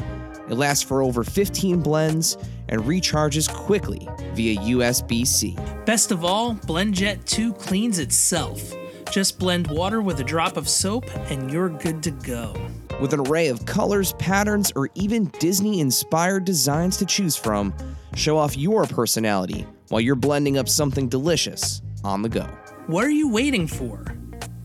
[0.51, 2.37] It lasts for over 15 blends
[2.69, 5.57] and recharges quickly via USB C.
[5.87, 8.75] Best of all, BlendJet 2 cleans itself.
[9.11, 12.55] Just blend water with a drop of soap and you're good to go.
[13.01, 17.73] With an array of colors, patterns, or even Disney inspired designs to choose from,
[18.17, 22.47] show off your personality while you're blending up something delicious on the go.
[22.87, 24.07] What are you waiting for?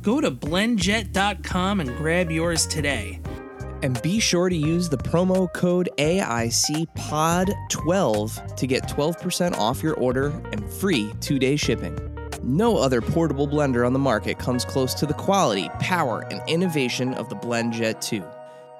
[0.01, 3.19] Go to blendjet.com and grab yours today.
[3.83, 10.27] And be sure to use the promo code AICPOD12 to get 12% off your order
[10.51, 11.97] and free two day shipping.
[12.41, 17.13] No other portable blender on the market comes close to the quality, power, and innovation
[17.15, 18.23] of the BlendJet 2.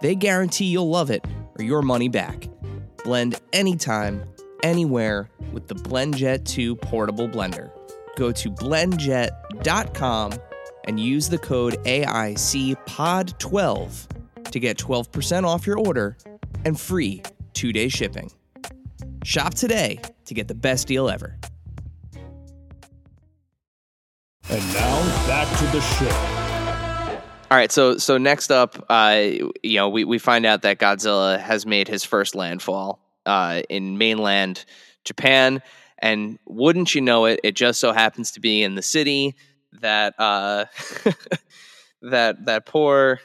[0.02, 1.26] They guarantee you'll love it
[1.60, 2.48] or your money back.
[3.04, 4.24] Blend anytime,
[4.64, 7.70] anywhere with the BlendJet 2 portable blender.
[8.16, 10.34] Go to blendjet.com
[10.88, 14.08] and use the code AICPOD12
[14.52, 16.18] to get 12% off your order
[16.64, 17.22] and free
[17.54, 18.32] two day shipping.
[19.24, 21.38] Shop today to get the best deal ever.
[24.50, 26.10] And now back to the show.
[27.52, 29.22] All right, so so next up, uh,
[29.64, 33.98] you know, we, we find out that Godzilla has made his first landfall uh, in
[33.98, 34.66] mainland
[35.04, 35.62] Japan,
[36.06, 39.36] and wouldn't you know it, it just so happens to be in the city
[39.82, 40.66] that uh,
[42.04, 43.20] that that poor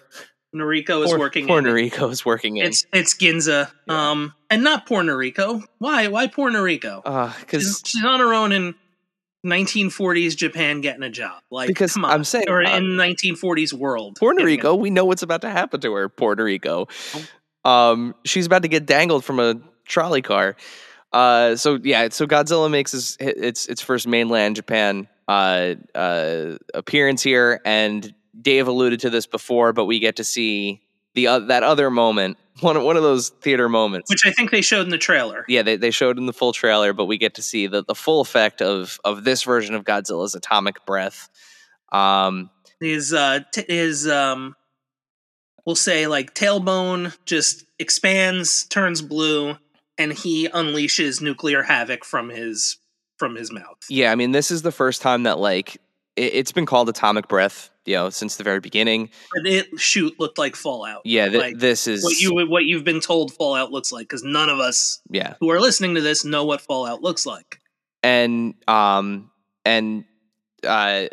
[0.57, 1.67] Noriko is working poor in.
[1.67, 2.67] Noriko is working in.
[2.67, 5.63] It's it's Ginza, um, and not poor Noriko.
[5.79, 6.09] Why?
[6.09, 7.03] Why poor Noriko?
[7.41, 8.75] because she's, she's on her own in
[9.45, 11.43] 1940s Japan getting a job.
[11.51, 12.13] Like, Because come on.
[12.13, 14.19] I'm saying, or uh, in 1940s world.
[14.23, 16.09] A- Rico, we know what's about to happen to her.
[16.09, 16.89] Puerto Rico,
[17.65, 20.57] um, she's about to get dangled from a trolley car.
[21.13, 27.23] Uh, so yeah, so Godzilla makes his its its first mainland Japan uh, uh, appearance
[27.23, 30.83] here, and Dave alluded to this before, but we get to see
[31.15, 34.09] the uh, that other moment, one one of those theater moments.
[34.09, 35.45] which I think they showed in the trailer.
[35.49, 37.95] yeah, they, they showed in the full trailer, but we get to see the, the
[37.97, 41.29] full effect of of this version of Godzilla's atomic breath.
[41.91, 44.55] Um, His uh, t- his um,
[45.67, 49.57] we'll say like tailbone just expands, turns blue,
[50.01, 52.79] and he unleashes nuclear havoc from his
[53.19, 53.77] from his mouth.
[53.91, 55.77] Yeah, I mean, this is the first time that like
[56.17, 59.11] it, it's been called atomic breath, you know, since the very beginning.
[59.35, 61.03] But it shoot looked like Fallout.
[61.05, 64.25] Yeah, th- Like, this is what you what you've been told Fallout looks like because
[64.25, 67.61] none of us yeah, who are listening to this know what Fallout looks like.
[68.03, 69.31] and um
[69.67, 70.05] and
[70.65, 71.07] uh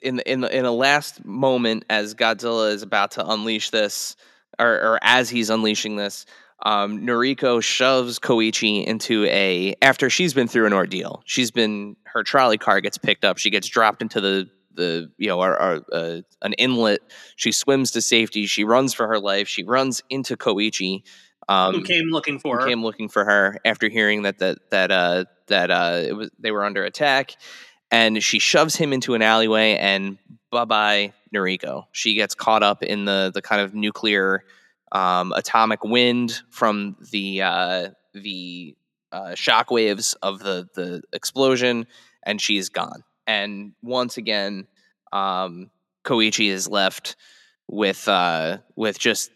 [0.00, 4.16] in the in the in the last moment as Godzilla is about to unleash this,
[4.58, 6.24] or, or as he's unleashing this.
[6.64, 11.22] Um, Noriko shoves Koichi into a after she's been through an ordeal.
[11.24, 13.38] She's been her trolley car gets picked up.
[13.38, 17.00] She gets dropped into the the you know our, our, uh, an inlet.
[17.36, 18.46] She swims to safety.
[18.46, 19.48] She runs for her life.
[19.48, 21.02] She runs into Koichi.
[21.48, 22.66] Um, who came looking for her?
[22.66, 26.52] came looking for her after hearing that that that uh that uh it was they
[26.52, 27.34] were under attack
[27.90, 30.18] and she shoves him into an alleyway and
[30.50, 31.86] bye bye Noriko.
[31.90, 34.44] She gets caught up in the the kind of nuclear
[34.92, 38.76] um, atomic wind from the uh, the
[39.10, 41.86] uh, shock waves of the the explosion,
[42.22, 43.02] and she's gone.
[43.26, 44.66] And once again,
[45.12, 45.70] um,
[46.04, 47.16] Koichi is left
[47.68, 49.30] with uh, with just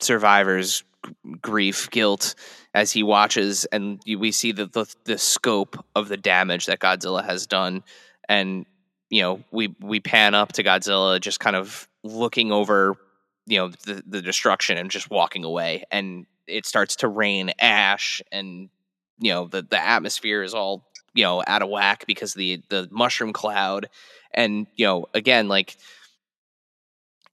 [0.00, 0.82] survivors
[1.40, 2.34] grief guilt
[2.74, 7.24] as he watches and we see the, the the scope of the damage that Godzilla
[7.24, 7.82] has done
[8.28, 8.66] and
[9.08, 12.96] you know we we pan up to Godzilla just kind of looking over
[13.50, 18.22] you know the the destruction and just walking away and it starts to rain ash
[18.30, 18.70] and
[19.18, 22.88] you know the the atmosphere is all you know out of whack because the the
[22.90, 23.88] mushroom cloud.
[24.32, 25.76] And you know again like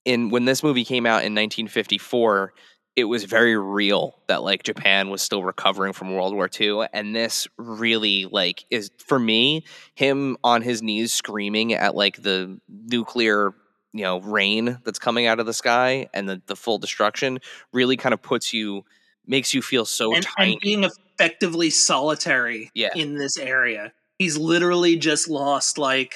[0.03, 2.53] in when this movie came out in 1954
[2.95, 7.15] it was very real that like Japan was still recovering from World War II and
[7.15, 13.53] this really like is for me him on his knees screaming at like the nuclear
[13.97, 17.39] you know rain that's coming out of the sky and the, the full destruction
[17.73, 18.83] really kind of puts you
[19.25, 22.89] makes you feel so and, tiny and being effectively solitary Yeah.
[22.95, 23.91] in this area.
[24.19, 26.15] He's literally just lost like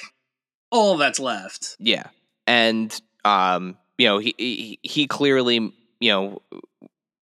[0.72, 1.76] all that's left.
[1.80, 2.06] Yeah,
[2.48, 5.56] and um, you know, he he, he clearly
[6.00, 6.42] you know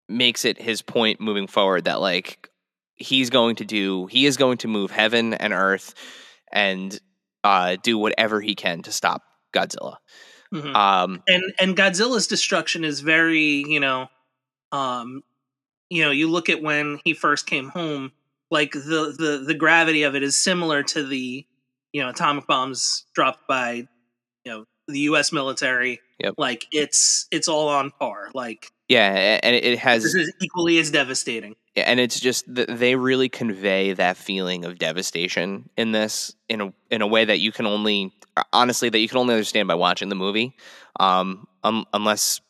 [0.08, 2.50] makes it his point moving forward that like
[2.96, 5.94] he's going to do he is going to move heaven and earth
[6.52, 7.00] and
[7.44, 9.22] uh do whatever he can to stop
[9.54, 9.98] Godzilla.
[10.54, 10.76] Mhm.
[10.76, 14.08] Um, and and Godzilla's destruction is very, you know,
[14.72, 15.24] um,
[15.90, 18.12] you know, you look at when he first came home,
[18.52, 21.46] like the the the gravity of it is similar to the,
[21.94, 23.88] you know, atomic bombs dropped by, you
[24.52, 25.32] know, the U.S.
[25.32, 26.02] military.
[26.20, 26.36] Yep.
[26.38, 28.30] Like it's it's all on par.
[28.34, 31.56] Like Yeah, and it has This is equally as devastating.
[31.76, 36.74] and it's just th- they really convey that feeling of devastation in this in a
[36.90, 38.12] in a way that you can only
[38.52, 40.56] honestly that you can only understand by watching the movie
[41.00, 42.42] um, um unless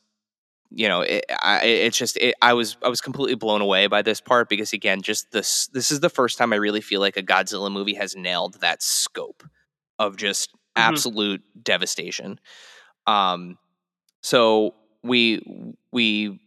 [0.71, 4.01] you know it, I, it's just it, I was I was completely blown away by
[4.01, 7.17] this part because again just this this is the first time I really feel like
[7.17, 9.43] a Godzilla movie has nailed that scope
[9.99, 10.57] of just Mhm.
[10.87, 12.39] absolute devastation
[13.07, 13.57] um
[14.21, 16.39] so we we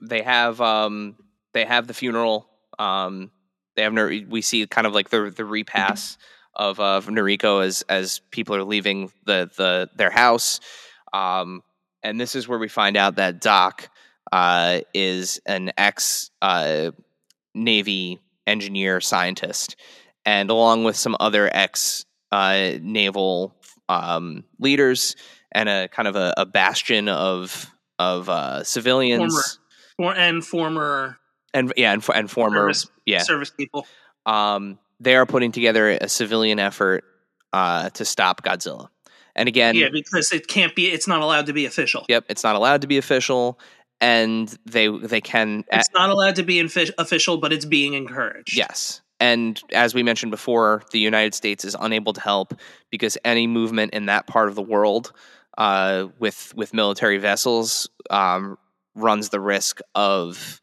[0.00, 1.16] they have um
[1.52, 3.30] they have the funeral um
[3.76, 3.94] they have
[4.28, 6.16] we see kind of like the the repass
[6.54, 10.60] of of Noriko as as people are leaving the the their house.
[11.12, 11.62] Um
[12.02, 13.88] and this is where we find out that Doc
[14.32, 16.90] uh is an ex uh
[17.54, 19.76] navy engineer scientist
[20.24, 23.54] and along with some other ex uh naval
[23.88, 25.16] um leaders
[25.52, 29.58] and a kind of a, a bastion of of uh, civilians
[29.96, 31.18] For, and former
[31.52, 33.86] and yeah and, and former Service- yeah service people.
[34.26, 37.04] um, they are putting together a civilian effort
[37.52, 38.88] uh, to stop Godzilla.
[39.36, 40.86] And again, yeah, because it can't be.
[40.86, 42.04] It's not allowed to be official.
[42.08, 43.58] yep, it's not allowed to be official,
[44.00, 48.56] and they they can It's not allowed to be infi- official, but it's being encouraged.
[48.56, 49.00] Yes.
[49.20, 52.54] And as we mentioned before, the United States is unable to help
[52.90, 55.12] because any movement in that part of the world
[55.58, 58.58] uh, with with military vessels um,
[58.94, 60.60] runs the risk of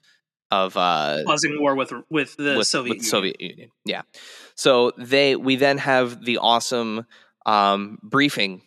[0.50, 3.10] of uh, causing war with with the with, Soviet with Union.
[3.10, 3.72] Soviet Union.
[3.86, 4.02] Yeah.
[4.56, 7.06] So they we then have the awesome
[7.46, 8.62] um, briefing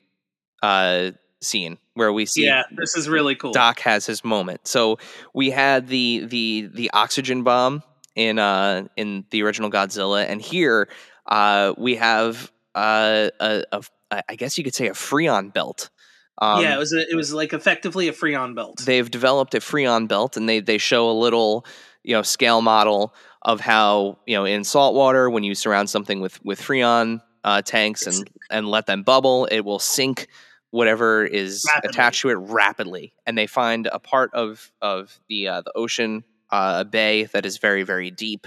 [0.63, 1.13] uh,
[1.45, 3.53] scene where we see Yeah, this is really cool.
[3.53, 4.67] Doc has his moment.
[4.67, 4.99] So
[5.35, 7.83] we had the the the oxygen bomb
[8.17, 10.89] in uh in the original Godzilla, and here
[11.27, 13.85] uh we have uh a, a
[14.29, 15.91] I guess you could say a freon belt.
[16.39, 18.83] Um, yeah, it was a, it was like effectively a freon belt.
[18.85, 21.65] they've developed a freon belt, and they they show a little
[22.03, 26.21] you know scale model of how you know in salt water when you surround something
[26.21, 30.29] with with freon uh, tanks and and let them bubble, it will sink
[30.71, 31.89] whatever is Rapidly.
[31.91, 33.13] attached to it rapidly.
[33.27, 37.47] And they find a part of of the uh, the ocean, uh, a bay that
[37.47, 38.47] is very very deep.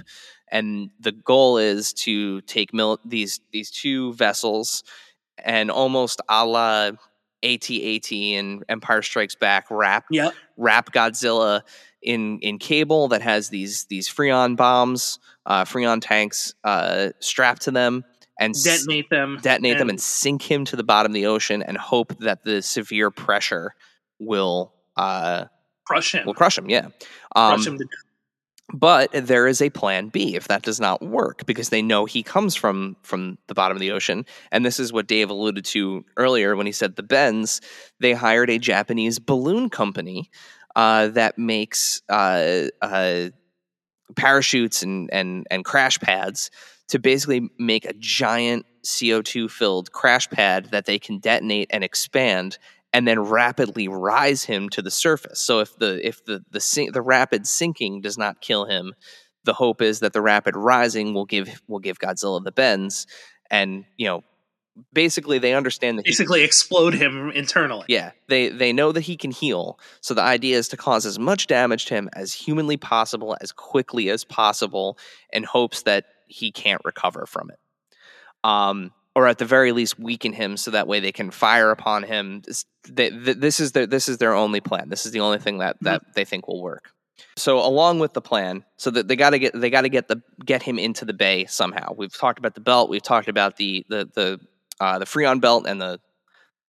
[0.49, 4.83] And the goal is to take mil- these these two vessels
[5.37, 6.91] and almost a la
[7.43, 10.33] AT-AT and Empire Strikes Back wrap Yep.
[10.57, 11.61] wrap Godzilla
[12.01, 17.71] in in cable that has these these freon bombs, uh, freon tanks uh, strapped to
[17.71, 18.03] them,
[18.39, 19.37] and s- detonate them.
[19.41, 22.61] detonate them and sink him to the bottom of the ocean, and hope that the
[22.61, 23.73] severe pressure
[24.19, 25.45] will uh,
[25.85, 26.25] crush him.
[26.25, 26.69] will crush him.
[26.69, 26.87] Yeah,
[27.35, 27.87] um, crush him to
[28.73, 32.21] but there is a plan B if that does not work because they know he
[32.21, 34.25] comes from from the bottom of the ocean.
[34.51, 37.61] And this is what Dave alluded to earlier when he said the Bends
[37.99, 40.29] they hired a Japanese balloon company
[40.75, 43.29] uh, that makes uh, uh,
[44.15, 46.51] parachutes and and and crash pads
[46.89, 52.57] to basically make a giant CO2 filled crash pad that they can detonate and expand
[52.93, 55.39] and then rapidly rise him to the surface.
[55.39, 58.93] So if the if the the the rapid sinking does not kill him,
[59.43, 63.07] the hope is that the rapid rising will give will give Godzilla the bends,
[63.49, 64.23] and you know,
[64.93, 67.85] basically they understand that he- basically explode him internally.
[67.87, 69.79] yeah, they they know that he can heal.
[70.01, 73.51] So the idea is to cause as much damage to him as humanly possible, as
[73.51, 74.97] quickly as possible,
[75.31, 77.59] in hopes that he can't recover from it.
[78.43, 82.03] Um, or at the very least, weaken him so that way they can fire upon
[82.03, 82.43] him.
[82.45, 84.89] This, they, this is their this is their only plan.
[84.89, 86.91] This is the only thing that that they think will work.
[87.35, 90.07] So along with the plan, so that they got to get they got to get
[90.07, 91.95] the get him into the bay somehow.
[91.97, 92.91] We've talked about the belt.
[92.91, 94.39] We've talked about the the the
[94.79, 95.99] uh, the Freon belt and the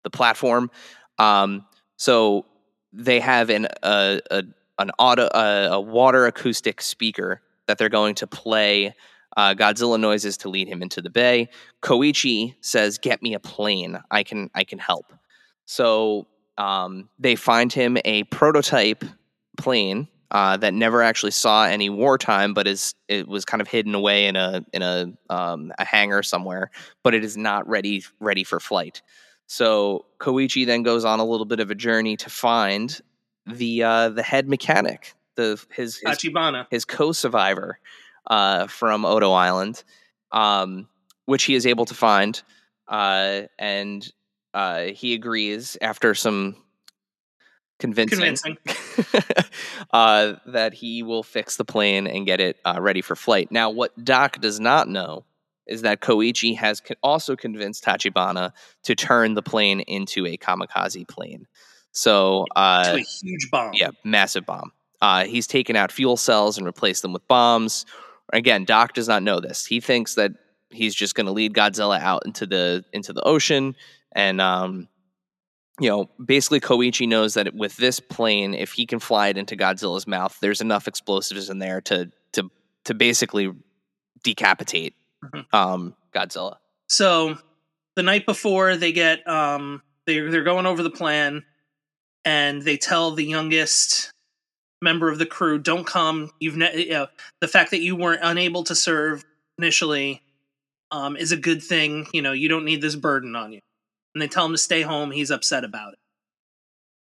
[0.03, 0.71] the platform.
[1.19, 1.67] Um,
[1.99, 2.47] so
[2.95, 4.45] they have an a, a
[4.79, 8.95] an auto a, a water acoustic speaker that they're going to play
[9.39, 11.49] uh, Godzilla noises to lead him into the bay.
[11.81, 13.97] Koichi says, "Get me a plane.
[14.11, 15.13] I can I can help."
[15.65, 16.27] So
[16.59, 19.05] um, they find him a prototype
[19.57, 23.95] plane uh, that never actually saw any wartime, but is it was kind of hidden
[23.95, 26.73] away in a in a um, a hangar somewhere,
[27.05, 29.03] but it is not ready ready for flight.
[29.47, 33.01] So Koichi then goes on a little bit of a journey to find
[33.47, 36.67] the uh, the head mechanic, the his his, Tachibana.
[36.73, 37.79] his co-survivor
[38.29, 39.83] uh, from Odo Island,
[40.33, 40.89] um,
[41.25, 42.41] which he is able to find,
[42.87, 44.11] uh, and
[44.55, 46.57] uh, he agrees after some
[47.79, 48.57] convincing, Convincing.
[49.93, 53.51] uh, that he will fix the plane and get it uh, ready for flight.
[53.51, 55.25] Now, what Doc does not know
[55.67, 58.53] is that Koichi has also convinced Tachibana
[58.85, 61.47] to turn the plane into a kamikaze plane.
[61.93, 63.73] So uh, a huge bomb.
[63.75, 64.73] yeah, massive bomb.
[65.01, 67.87] Uh, he's taken out fuel cells and replaced them with bombs.
[68.33, 69.65] Again, Doc does not know this.
[69.67, 70.33] He thinks that
[70.71, 73.75] he's just going to lead Godzilla out into the into the ocean,
[74.13, 74.89] and um,
[75.81, 79.57] you know, basically Koichi knows that with this plane, if he can fly it into
[79.57, 82.51] Godzilla's mouth, there's enough explosives in there to to
[82.85, 83.53] to basically
[84.23, 85.47] decapitate Mhm.
[85.53, 86.57] um, Godzilla.
[86.89, 87.39] So
[87.97, 91.45] the night before they get um they they're going over the plan
[92.25, 94.13] and they tell the youngest
[94.81, 97.07] member of the crew don't come you've ne- you know,
[97.41, 99.25] the fact that you weren't unable to serve
[99.59, 100.23] initially
[100.91, 103.61] um is a good thing you know you don't need this burden on you
[104.15, 105.99] and they tell him to stay home he's upset about it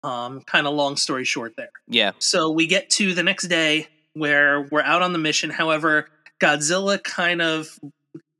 [0.08, 3.88] um kind of long story short there Yeah, so we get to the next day
[4.14, 5.50] where we're out on the mission.
[5.50, 6.08] However,
[6.40, 7.78] Godzilla kind of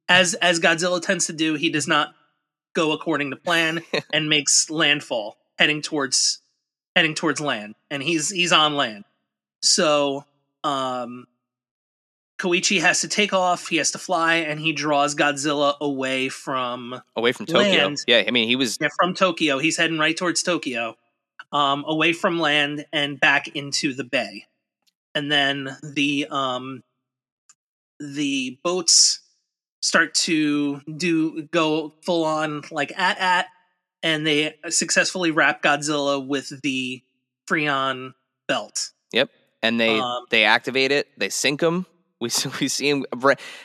[0.08, 2.14] as as Godzilla tends to do, he does not
[2.74, 3.82] go according to plan
[4.12, 6.40] and makes landfall heading towards
[6.96, 7.74] heading towards land.
[7.90, 9.04] And he's he's on land.
[9.64, 10.24] So
[10.62, 11.26] um
[12.38, 17.00] Koichi has to take off, he has to fly, and he draws Godzilla away from
[17.16, 17.84] away from Tokyo.
[17.84, 17.98] Land.
[18.06, 19.58] Yeah, I mean he was yeah, from Tokyo.
[19.58, 20.96] He's heading right towards Tokyo,
[21.52, 24.46] um, away from land and back into the bay.
[25.14, 26.82] And then the um,
[28.00, 29.20] the boats
[29.80, 33.46] start to do go full on like at at,
[34.02, 37.02] and they successfully wrap Godzilla with the
[37.48, 38.14] Freon
[38.48, 38.90] belt.
[39.12, 39.30] Yep.
[39.64, 41.08] And they Um, they activate it.
[41.16, 41.86] They sink him.
[42.20, 42.28] We
[42.60, 43.06] we see him.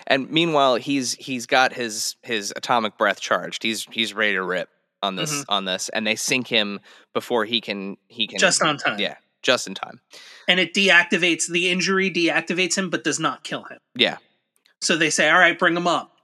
[0.07, 3.63] And meanwhile, he's he's got his his atomic breath charged.
[3.63, 4.69] He's he's ready to rip
[5.03, 5.45] on this Mhm.
[5.49, 5.89] on this.
[5.89, 6.79] And they sink him
[7.13, 8.97] before he can he can Just on time.
[8.99, 9.99] Yeah, just in time.
[10.47, 13.79] And it deactivates the injury, deactivates him, but does not kill him.
[13.95, 14.17] Yeah.
[14.81, 16.15] So they say, "All right, bring him up."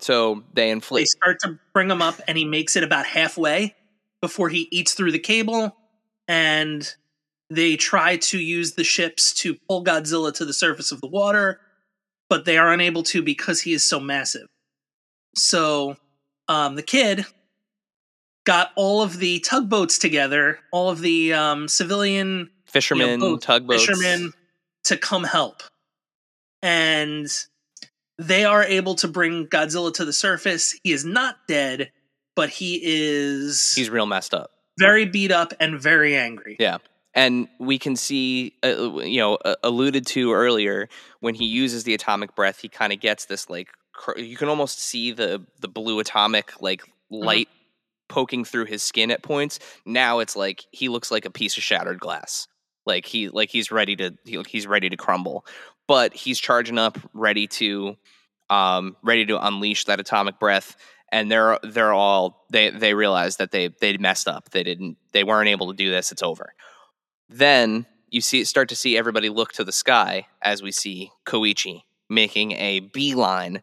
[0.00, 3.74] So they inflict- they start to bring him up and he makes it about halfway
[4.20, 5.76] before he eats through the cable
[6.28, 6.94] and
[7.50, 11.60] they try to use the ships to pull Godzilla to the surface of the water
[12.30, 14.48] but they are unable to because he is so massive
[15.36, 15.96] so
[16.48, 17.24] um, the kid
[18.44, 23.86] got all of the tugboats together all of the um, civilian Fishermen, boats, tugboats.
[23.86, 24.32] fishermen
[24.82, 25.62] to come help.
[26.60, 27.28] And
[28.18, 30.76] they are able to bring Godzilla to the surface.
[30.82, 31.92] He is not dead,
[32.34, 34.50] but he is He's real messed up.
[34.78, 36.56] very beat up and very angry.
[36.58, 36.78] Yeah.
[37.14, 40.88] And we can see, uh, you know, uh, alluded to earlier
[41.20, 44.48] when he uses the atomic breath, he kind of gets this like cr- you can
[44.48, 47.48] almost see the the blue atomic like light
[48.08, 49.60] poking through his skin at points.
[49.86, 52.48] Now it's like he looks like a piece of shattered glass.
[52.84, 55.46] Like he like he's ready to he, he's ready to crumble.
[55.86, 57.96] But he's charging up, ready to
[58.50, 60.76] um ready to unleash that atomic breath
[61.14, 64.50] and they're they're all they they realize that they they messed up.
[64.50, 66.10] They didn't they weren't able to do this.
[66.10, 66.52] It's over.
[67.38, 71.82] Then you see start to see everybody look to the sky as we see Koichi
[72.08, 73.60] making a beeline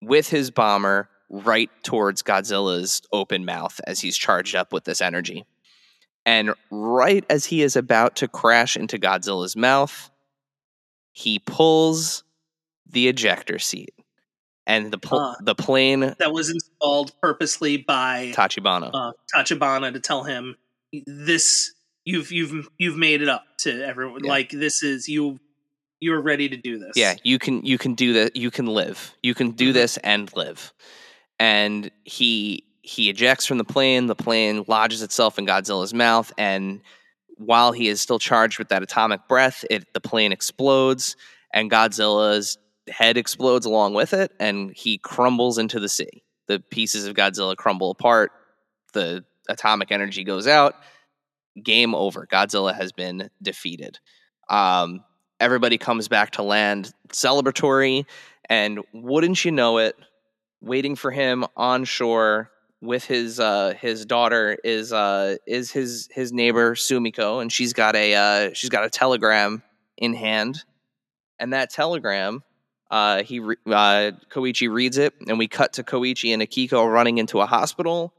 [0.00, 5.44] with his bomber right towards Godzilla's open mouth as he's charged up with this energy.
[6.24, 10.10] And right as he is about to crash into Godzilla's mouth,
[11.12, 12.24] he pulls
[12.88, 13.92] the ejector seat.
[14.66, 15.34] And the pl- Uh.
[15.42, 18.90] the plane That was installed purposely by Tachibana.
[18.94, 20.56] uh, Tachibana to tell him
[21.06, 21.72] this
[22.04, 24.24] you've you've you've made it up to everyone.
[24.24, 24.30] Yeah.
[24.30, 25.38] Like this is you
[26.00, 26.92] you're ready to do this.
[26.96, 28.36] Yeah, you can you can do that.
[28.36, 29.14] You can live.
[29.22, 29.74] You can do Mhm.
[29.74, 30.72] this and live.
[31.38, 34.06] And he he ejects from the plane.
[34.06, 36.80] The plane lodges itself in Godzilla's mouth, and
[37.36, 41.16] while he is still charged with that atomic breath, it the plane explodes,
[41.54, 46.22] and Godzilla's head explodes along with it, and he crumbles into the sea.
[46.48, 48.32] The pieces of Godzilla crumble apart.
[48.92, 50.74] The atomic energy goes out.
[51.60, 52.26] Game over.
[52.26, 53.98] Godzilla has been defeated.
[54.48, 55.04] Um,
[55.42, 58.06] everybody comes back to land celebratory
[58.48, 59.96] and wouldn't you know it
[60.60, 62.50] waiting for him on shore
[62.80, 67.96] with his uh his daughter is uh is his his neighbor Sumiko and she's got
[67.96, 69.62] a uh she's got a telegram
[69.96, 70.64] in hand
[71.38, 72.42] and that telegram
[72.90, 77.18] uh he re- uh Koichi reads it and we cut to Koichi and Akiko running
[77.18, 78.12] into a hospital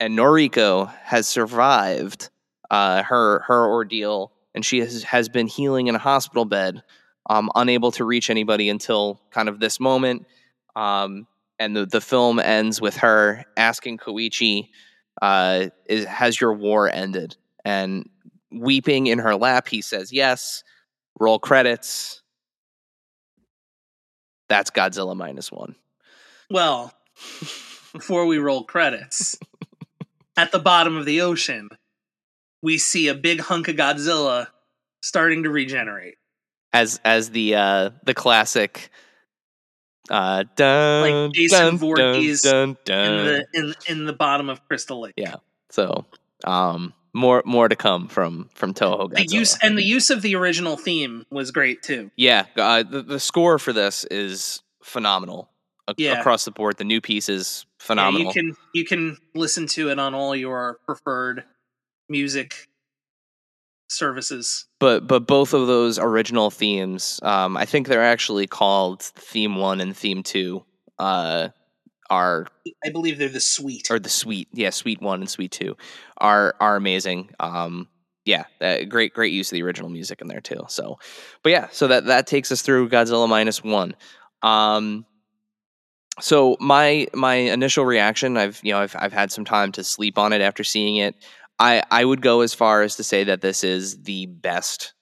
[0.00, 2.30] and Noriko has survived
[2.72, 6.82] uh her her ordeal and she has, has been healing in a hospital bed,
[7.28, 10.26] um, unable to reach anybody until kind of this moment.
[10.76, 11.26] Um,
[11.58, 14.68] and the, the film ends with her asking Koichi,
[15.20, 17.36] uh, is, Has your war ended?
[17.64, 18.08] And
[18.50, 20.64] weeping in her lap, he says, Yes.
[21.20, 22.22] Roll credits.
[24.48, 25.76] That's Godzilla minus one.
[26.50, 26.92] Well,
[27.92, 29.38] before we roll credits,
[30.36, 31.68] at the bottom of the ocean,
[32.62, 34.46] we see a big hunk of Godzilla
[35.02, 36.14] starting to regenerate.
[36.72, 38.90] as as the uh the classic
[40.10, 44.66] uh dun, Like Jason dun, Voorhees dun, dun, in the in in the bottom of
[44.68, 45.14] Crystal Lake.
[45.16, 45.36] Yeah.
[45.70, 46.04] so
[46.44, 49.32] um more more to come from from Toho The Godzilla.
[49.32, 52.10] use and the use of the original theme was great too.
[52.16, 55.50] Yeah, uh, the the score for this is phenomenal
[55.88, 56.18] a- Yeah.
[56.18, 56.78] across the board.
[56.78, 58.26] The new piece is Yeah, phenomenal.
[58.28, 61.44] you can you can listen to it on all your preferred
[62.12, 62.68] music
[63.88, 64.66] services.
[64.78, 69.80] but but both of those original themes, um, I think they're actually called Theme One
[69.80, 70.64] and Theme Two.
[70.98, 71.48] Uh,
[72.10, 72.46] are
[72.84, 73.90] I believe they're the suite.
[73.90, 75.76] or the Suite, yeah, Suite One and Suite Two
[76.18, 77.30] are are amazing.
[77.40, 77.88] Um,
[78.24, 80.64] yeah, uh, great great use of the original music in there too.
[80.68, 80.98] So,
[81.42, 83.96] but yeah, so that that takes us through Godzilla minus one.
[84.42, 85.06] Um,
[86.20, 90.18] so my my initial reaction, I've you know I've I've had some time to sleep
[90.18, 91.16] on it after seeing it.
[91.58, 94.94] I I would go as far as to say that this is the best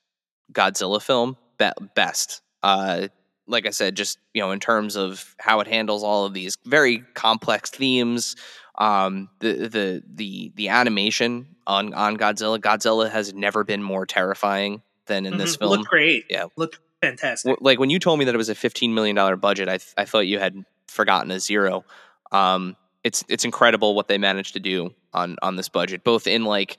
[0.53, 2.43] Godzilla film, be- best.
[2.63, 3.09] Uh,
[3.47, 6.57] like I said, just you know, in terms of how it handles all of these
[6.65, 8.37] very complex themes,
[8.79, 12.59] um, the the the the animation on on Godzilla.
[12.59, 15.61] Godzilla has never been more terrifying than in this Mhm.
[15.61, 15.71] film.
[15.73, 16.25] Looked great.
[16.31, 16.47] Yeah.
[16.57, 17.57] Looked fantastic.
[17.61, 19.95] Like when you told me that it was a fifteen million dollar budget, I th-
[19.97, 21.85] I thought you had forgotten a zero.
[22.33, 26.45] Um, it's it's incredible what they managed to do on on this budget, both in
[26.45, 26.79] like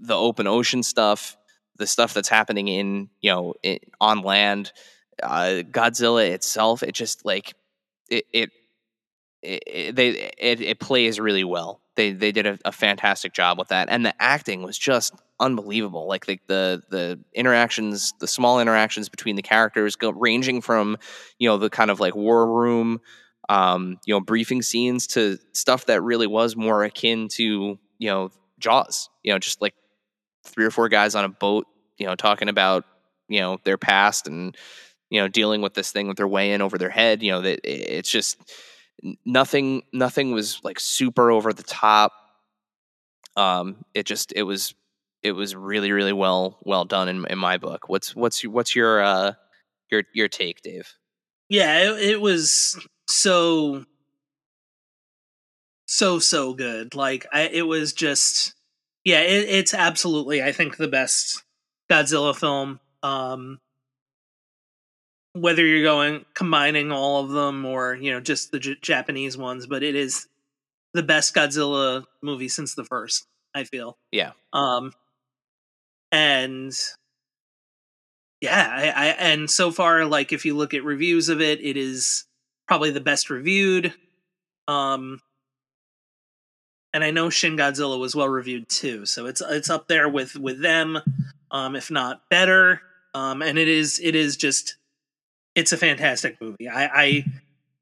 [0.00, 1.36] the open ocean stuff,
[1.76, 4.72] the stuff that's happening in you know i on land,
[5.22, 6.82] uh, Godzilla itself.
[6.82, 7.54] It just like
[8.08, 8.50] it it,
[9.42, 10.08] it, it they
[10.38, 11.80] it, it plays really well.
[11.96, 16.06] They they did a, a fantastic job with that, and the acting was just unbelievable.
[16.06, 20.98] Like the the the interactions, the small interactions between the characters, go, ranging from
[21.38, 23.00] you know the kind of like war room,
[23.48, 28.30] um, you know, briefing scenes to stuff that really was more akin to you know
[28.58, 29.08] Jaws.
[29.22, 29.74] You know, just like
[30.44, 31.66] three or four guys on a boat,
[31.98, 32.84] you know, talking about
[33.28, 34.56] you know their past and
[35.10, 37.22] you know dealing with this thing with their way in over their head.
[37.22, 38.38] You know that it's just
[39.24, 39.82] nothing.
[39.92, 42.12] Nothing was like super over the top.
[43.36, 44.74] Um, it just it was
[45.22, 47.88] it was really really well well done in in my book.
[47.88, 49.32] What's what's what's your uh
[49.90, 50.94] your your take, Dave?
[51.48, 52.76] Yeah, it, it was
[53.08, 53.84] so
[55.86, 56.94] so so good.
[56.94, 58.54] Like I, it was just
[59.04, 61.42] yeah, it, it's absolutely I think the best
[61.90, 62.80] Godzilla film.
[63.02, 63.58] Um
[65.32, 69.66] whether you're going combining all of them or you know just the J- Japanese ones,
[69.66, 70.26] but it is
[70.94, 73.26] the best Godzilla movie since the first.
[73.54, 73.96] I feel.
[74.12, 74.32] Yeah.
[74.52, 74.92] Um,
[76.12, 76.72] and
[78.40, 81.76] yeah, I, I and so far, like if you look at reviews of it, it
[81.76, 82.24] is
[82.66, 83.94] probably the best reviewed.
[84.68, 85.20] Um,
[86.92, 90.34] and I know Shin Godzilla was well reviewed too, so it's it's up there with
[90.36, 90.98] with them,
[91.50, 92.80] um, if not better.
[93.14, 94.76] Um, and it is it is just
[95.54, 96.68] it's a fantastic movie.
[96.68, 97.24] I I,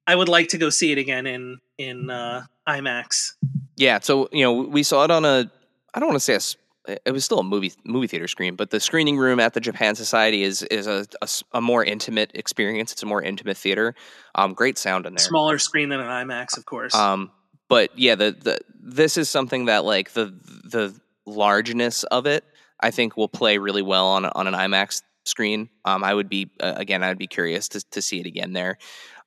[0.06, 3.34] I would like to go see it again in in uh, IMAX.
[3.76, 5.50] Yeah, so you know we saw it on a
[5.94, 6.40] I don't want to say a
[6.86, 9.94] it was still a movie movie theater screen, but the screening room at the Japan
[9.94, 12.92] Society is is a, a a more intimate experience.
[12.92, 13.94] It's a more intimate theater.
[14.34, 15.24] Um, great sound in there.
[15.24, 16.94] Smaller screen than an IMAX, of course.
[16.94, 17.30] Um,
[17.68, 20.26] but yeah, the, the this is something that like the
[20.64, 20.94] the
[21.26, 22.44] largeness of it,
[22.80, 25.70] I think will play really well on on an IMAX screen.
[25.84, 28.76] Um, I would be uh, again, I'd be curious to to see it again there.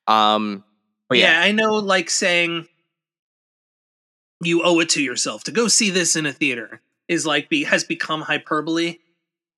[0.05, 0.63] Um,
[1.09, 1.41] but yeah.
[1.41, 2.67] yeah, I know, like saying
[4.43, 7.63] you owe it to yourself to go see this in a theater is like be
[7.63, 8.97] has become hyperbole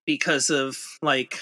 [0.06, 1.40] because of like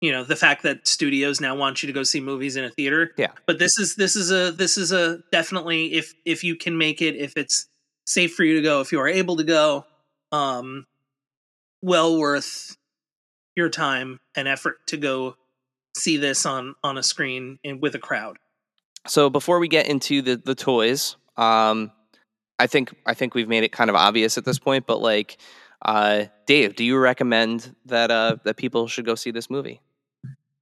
[0.00, 2.70] you know the fact that studios now want you to go see movies in a
[2.70, 3.12] theater.
[3.16, 3.32] Yeah.
[3.46, 7.02] But this is this is a this is a definitely if if you can make
[7.02, 7.66] it if it's
[8.06, 9.84] safe for you to go if you are able to go
[10.32, 10.86] um
[11.82, 12.76] well worth
[13.56, 15.36] your time and effort to go
[15.96, 18.38] see this on on a screen and with a crowd.
[19.06, 21.92] So before we get into the the toys, um,
[22.60, 25.38] I think I think we've made it kind of obvious at this point, but like,
[25.82, 29.80] uh, Dave, do you recommend that uh, that people should go see this movie?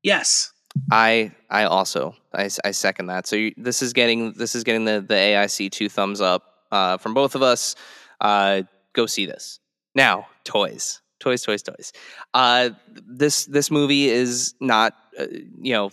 [0.03, 0.53] Yes.
[0.92, 3.26] I I also I second that.
[3.26, 6.99] So you, this is getting this is getting the the AIC two thumbs up uh,
[6.99, 7.74] from both of us.
[8.20, 9.59] Uh, go see this
[9.94, 10.28] now.
[10.44, 11.92] Toys, toys, toys, toys.
[12.32, 15.26] Uh, this this movie is not uh,
[15.61, 15.90] you know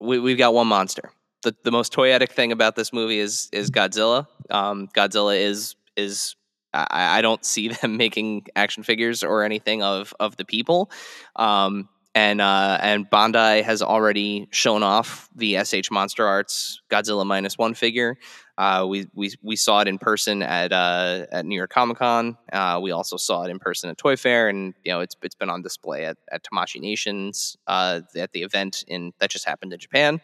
[0.00, 1.12] we we've got one monster.
[1.42, 4.26] The the most toyetic thing about this movie is is Godzilla.
[4.50, 6.36] Um, Godzilla is is
[6.74, 10.90] I, I don't see them making action figures or anything of of the people.
[11.36, 17.56] Um, and uh, and Bandai has already shown off the SH Monster Arts Godzilla minus
[17.56, 18.18] one figure.
[18.58, 22.36] Uh, we we we saw it in person at uh, at New York Comic Con.
[22.52, 25.34] Uh, we also saw it in person at Toy Fair, and you know it's it's
[25.34, 29.72] been on display at at Tamashii Nations uh, at the event in that just happened
[29.72, 30.20] in Japan.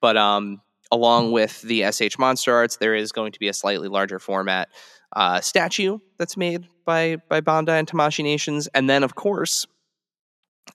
[0.00, 0.62] But um,
[0.92, 4.68] along with the SH Monster Arts, there is going to be a slightly larger format
[5.14, 9.66] uh, statue that's made by by Bandai and Tamashii Nations, and then of course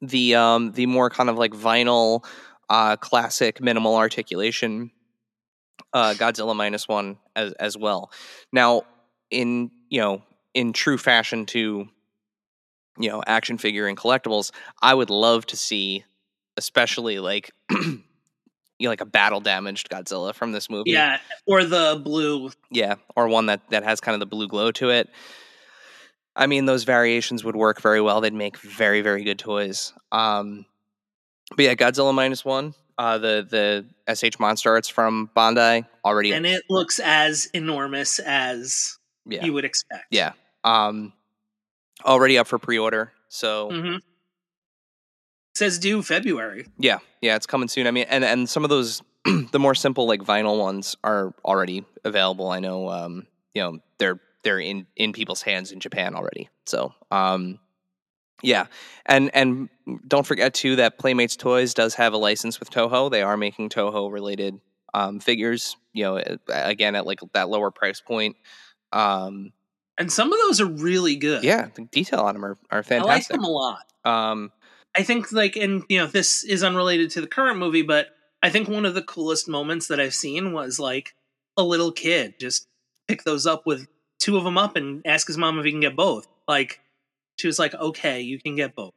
[0.02, 2.26] the um, the more kind of like vinyl
[2.70, 4.92] uh, classic minimal articulation
[5.94, 8.12] uh, Godzilla minus one as as well.
[8.52, 8.84] Now,
[9.30, 11.88] in you know, in true fashion to
[12.98, 14.52] you know action figure and collectibles,
[14.82, 16.06] I would love to see,
[16.58, 17.52] especially like
[18.82, 20.92] you know, like a battle damaged Godzilla from this movie.
[20.92, 22.52] Yeah, or the blue.
[22.70, 25.10] Yeah, or one that that has kind of the blue glow to it.
[26.36, 28.22] I mean, those variations would work very well.
[28.22, 29.94] They'd make very very good toys.
[30.12, 30.66] Um,
[31.56, 36.46] but yeah, Godzilla minus one uh, the the SH Monster Arts from Bandai already, and
[36.46, 39.44] it looks as enormous as yeah.
[39.44, 40.06] you would expect.
[40.12, 41.14] Yeah, um,
[42.06, 43.12] already up for pre order.
[43.30, 43.98] So mm-hmm.
[45.54, 46.68] Says due February.
[46.78, 47.88] Yeah, yeah, it's coming soon.
[47.88, 49.02] I mean, and and some of those
[49.52, 52.50] the more simple like vinyl ones are already available.
[52.50, 56.50] I know, um, you know, they're they're in in people's hands in Japan already.
[56.66, 57.60] So, um,
[58.42, 58.66] yeah,
[59.06, 59.70] and and
[60.08, 63.12] don't forget too that Playmates Toys does have a license with Toho.
[63.12, 64.60] They are making Toho related
[64.94, 65.76] um, figures.
[65.94, 68.38] You know, again at like that lower price point.
[68.94, 69.52] Um,
[69.98, 71.44] and some of those are really good.
[71.44, 73.10] Yeah, the detail on them are, are fantastic.
[73.10, 73.86] I like them a lot.
[74.04, 74.52] Um,
[74.96, 78.08] I think like, and you know, this is unrelated to the current movie, but
[78.44, 81.16] I think one of the coolest moments that I've seen was like
[81.58, 82.68] a little kid just
[83.08, 83.88] pick those up with
[84.20, 86.28] two of them up and ask his mom if he can get both.
[86.48, 86.80] Like
[87.38, 88.94] she was like, "Okay, you can get both,"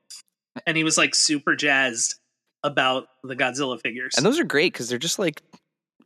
[0.67, 2.17] and he was like super jazzed
[2.63, 4.15] about the Godzilla figures.
[4.17, 5.43] And those are great because they're just like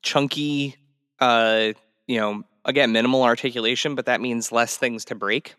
[0.02, 0.76] chunky,
[1.20, 1.72] uh,
[2.06, 5.54] you know, again minimal articulation, but that means less things to break.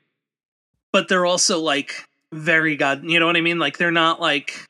[0.91, 3.59] But they're also like very god, you know what I mean?
[3.59, 4.65] Like they're not like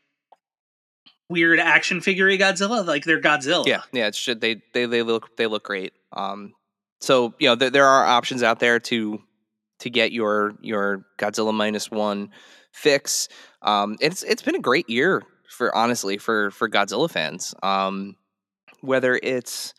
[1.30, 2.86] weird action figure Godzilla.
[2.86, 3.66] Like they're Godzilla.
[3.66, 4.08] Yeah, yeah.
[4.08, 5.94] It should they they they look they look great.
[6.14, 6.54] Um,
[7.00, 9.22] so you know there, there are options out there to
[9.80, 12.32] to get your your Godzilla minus one
[12.72, 13.30] fix.
[13.62, 17.54] Um, it's it's been a great year for honestly for for Godzilla fans.
[17.64, 18.16] Um,
[18.82, 19.74] whether it's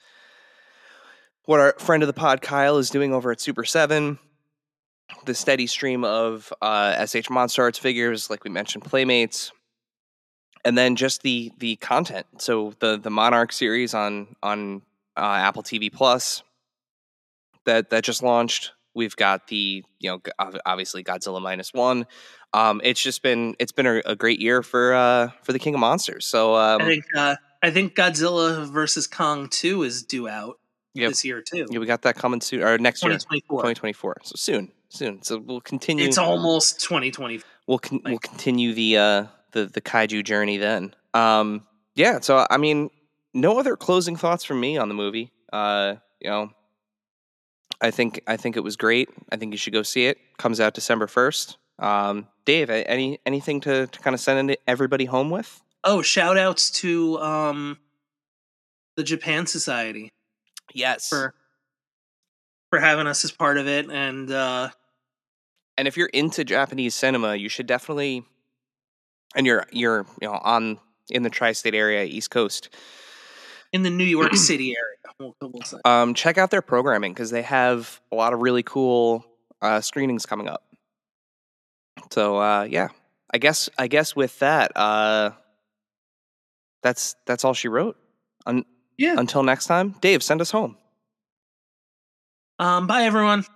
[1.47, 4.19] what our friend of the pod Kyle is doing over at Super Seven,
[5.27, 9.53] the steady stream of uh, SH Monster Arts figures, like we mentioned, Playmates,
[10.65, 12.27] and then just the the content.
[12.39, 14.83] So the the Monarch series on on
[15.17, 16.43] uh, Apple TV Plus
[17.67, 20.21] that that just launched We've got the you know
[20.67, 22.07] obviously Godzilla minus one.
[22.53, 25.75] Um, it's just been it's been a, a great year for uh, for the King
[25.75, 26.27] of Monsters.
[26.27, 30.59] So um, I think uh, I think Godzilla versus Kong two is due out
[30.95, 31.11] yep.
[31.11, 31.67] this year too.
[31.71, 33.57] Yeah, we got that coming soon or next 2024.
[33.57, 34.17] year, twenty twenty four.
[34.25, 35.23] So soon, soon.
[35.23, 36.05] So we'll continue.
[36.05, 37.41] It's almost twenty twenty.
[37.67, 40.95] We'll con- like, we'll continue the uh, the the kaiju journey then.
[41.15, 42.21] Um, yeah.
[42.21, 42.91] So I mean,
[43.33, 45.33] no other closing thoughts from me on the movie.
[45.53, 46.51] Uh, you know,
[47.81, 49.09] I think I think it was great.
[49.33, 50.19] I think you should go see it.
[50.37, 51.57] Comes out December first.
[51.79, 55.63] Um, Dave, any anything to, to kind of send everybody home with?
[55.83, 57.79] Oh, shout outs to um,
[58.97, 60.11] the Japan Society.
[60.75, 61.09] Yes.
[61.09, 61.35] For
[62.69, 64.69] for having us as part of it and uh
[65.81, 68.23] and if you're into Japanese cinema, you should definitely
[69.35, 70.79] and you're you're you know on
[71.09, 72.69] in the tri-state area, East Coast.
[73.73, 75.01] In the New York City area
[75.85, 79.25] um, check out their programming because they have a lot of really cool
[79.63, 80.65] uh, screenings coming up.
[82.13, 82.89] So uh, yeah,
[83.33, 85.31] I guess I guess with that, uh,
[86.83, 87.97] that's that's all she wrote.
[88.45, 88.67] Un-
[88.99, 89.15] yeah.
[89.17, 90.77] Until next time, Dave, send us home.
[92.59, 93.47] Um, bye everyone.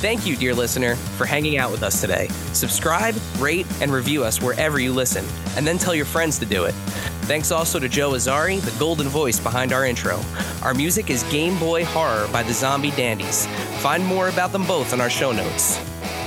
[0.00, 2.28] Thank you, dear listener, for hanging out with us today.
[2.52, 5.24] Subscribe, rate, and review us wherever you listen,
[5.56, 6.72] and then tell your friends to do it.
[7.22, 10.20] Thanks also to Joe Azzari, the golden voice behind our intro.
[10.62, 13.46] Our music is Game Boy Horror by the Zombie Dandies.
[13.80, 15.78] Find more about them both in our show notes.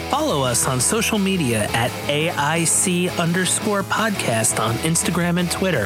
[0.09, 5.85] Follow us on social media at AIC underscore podcast on Instagram and Twitter.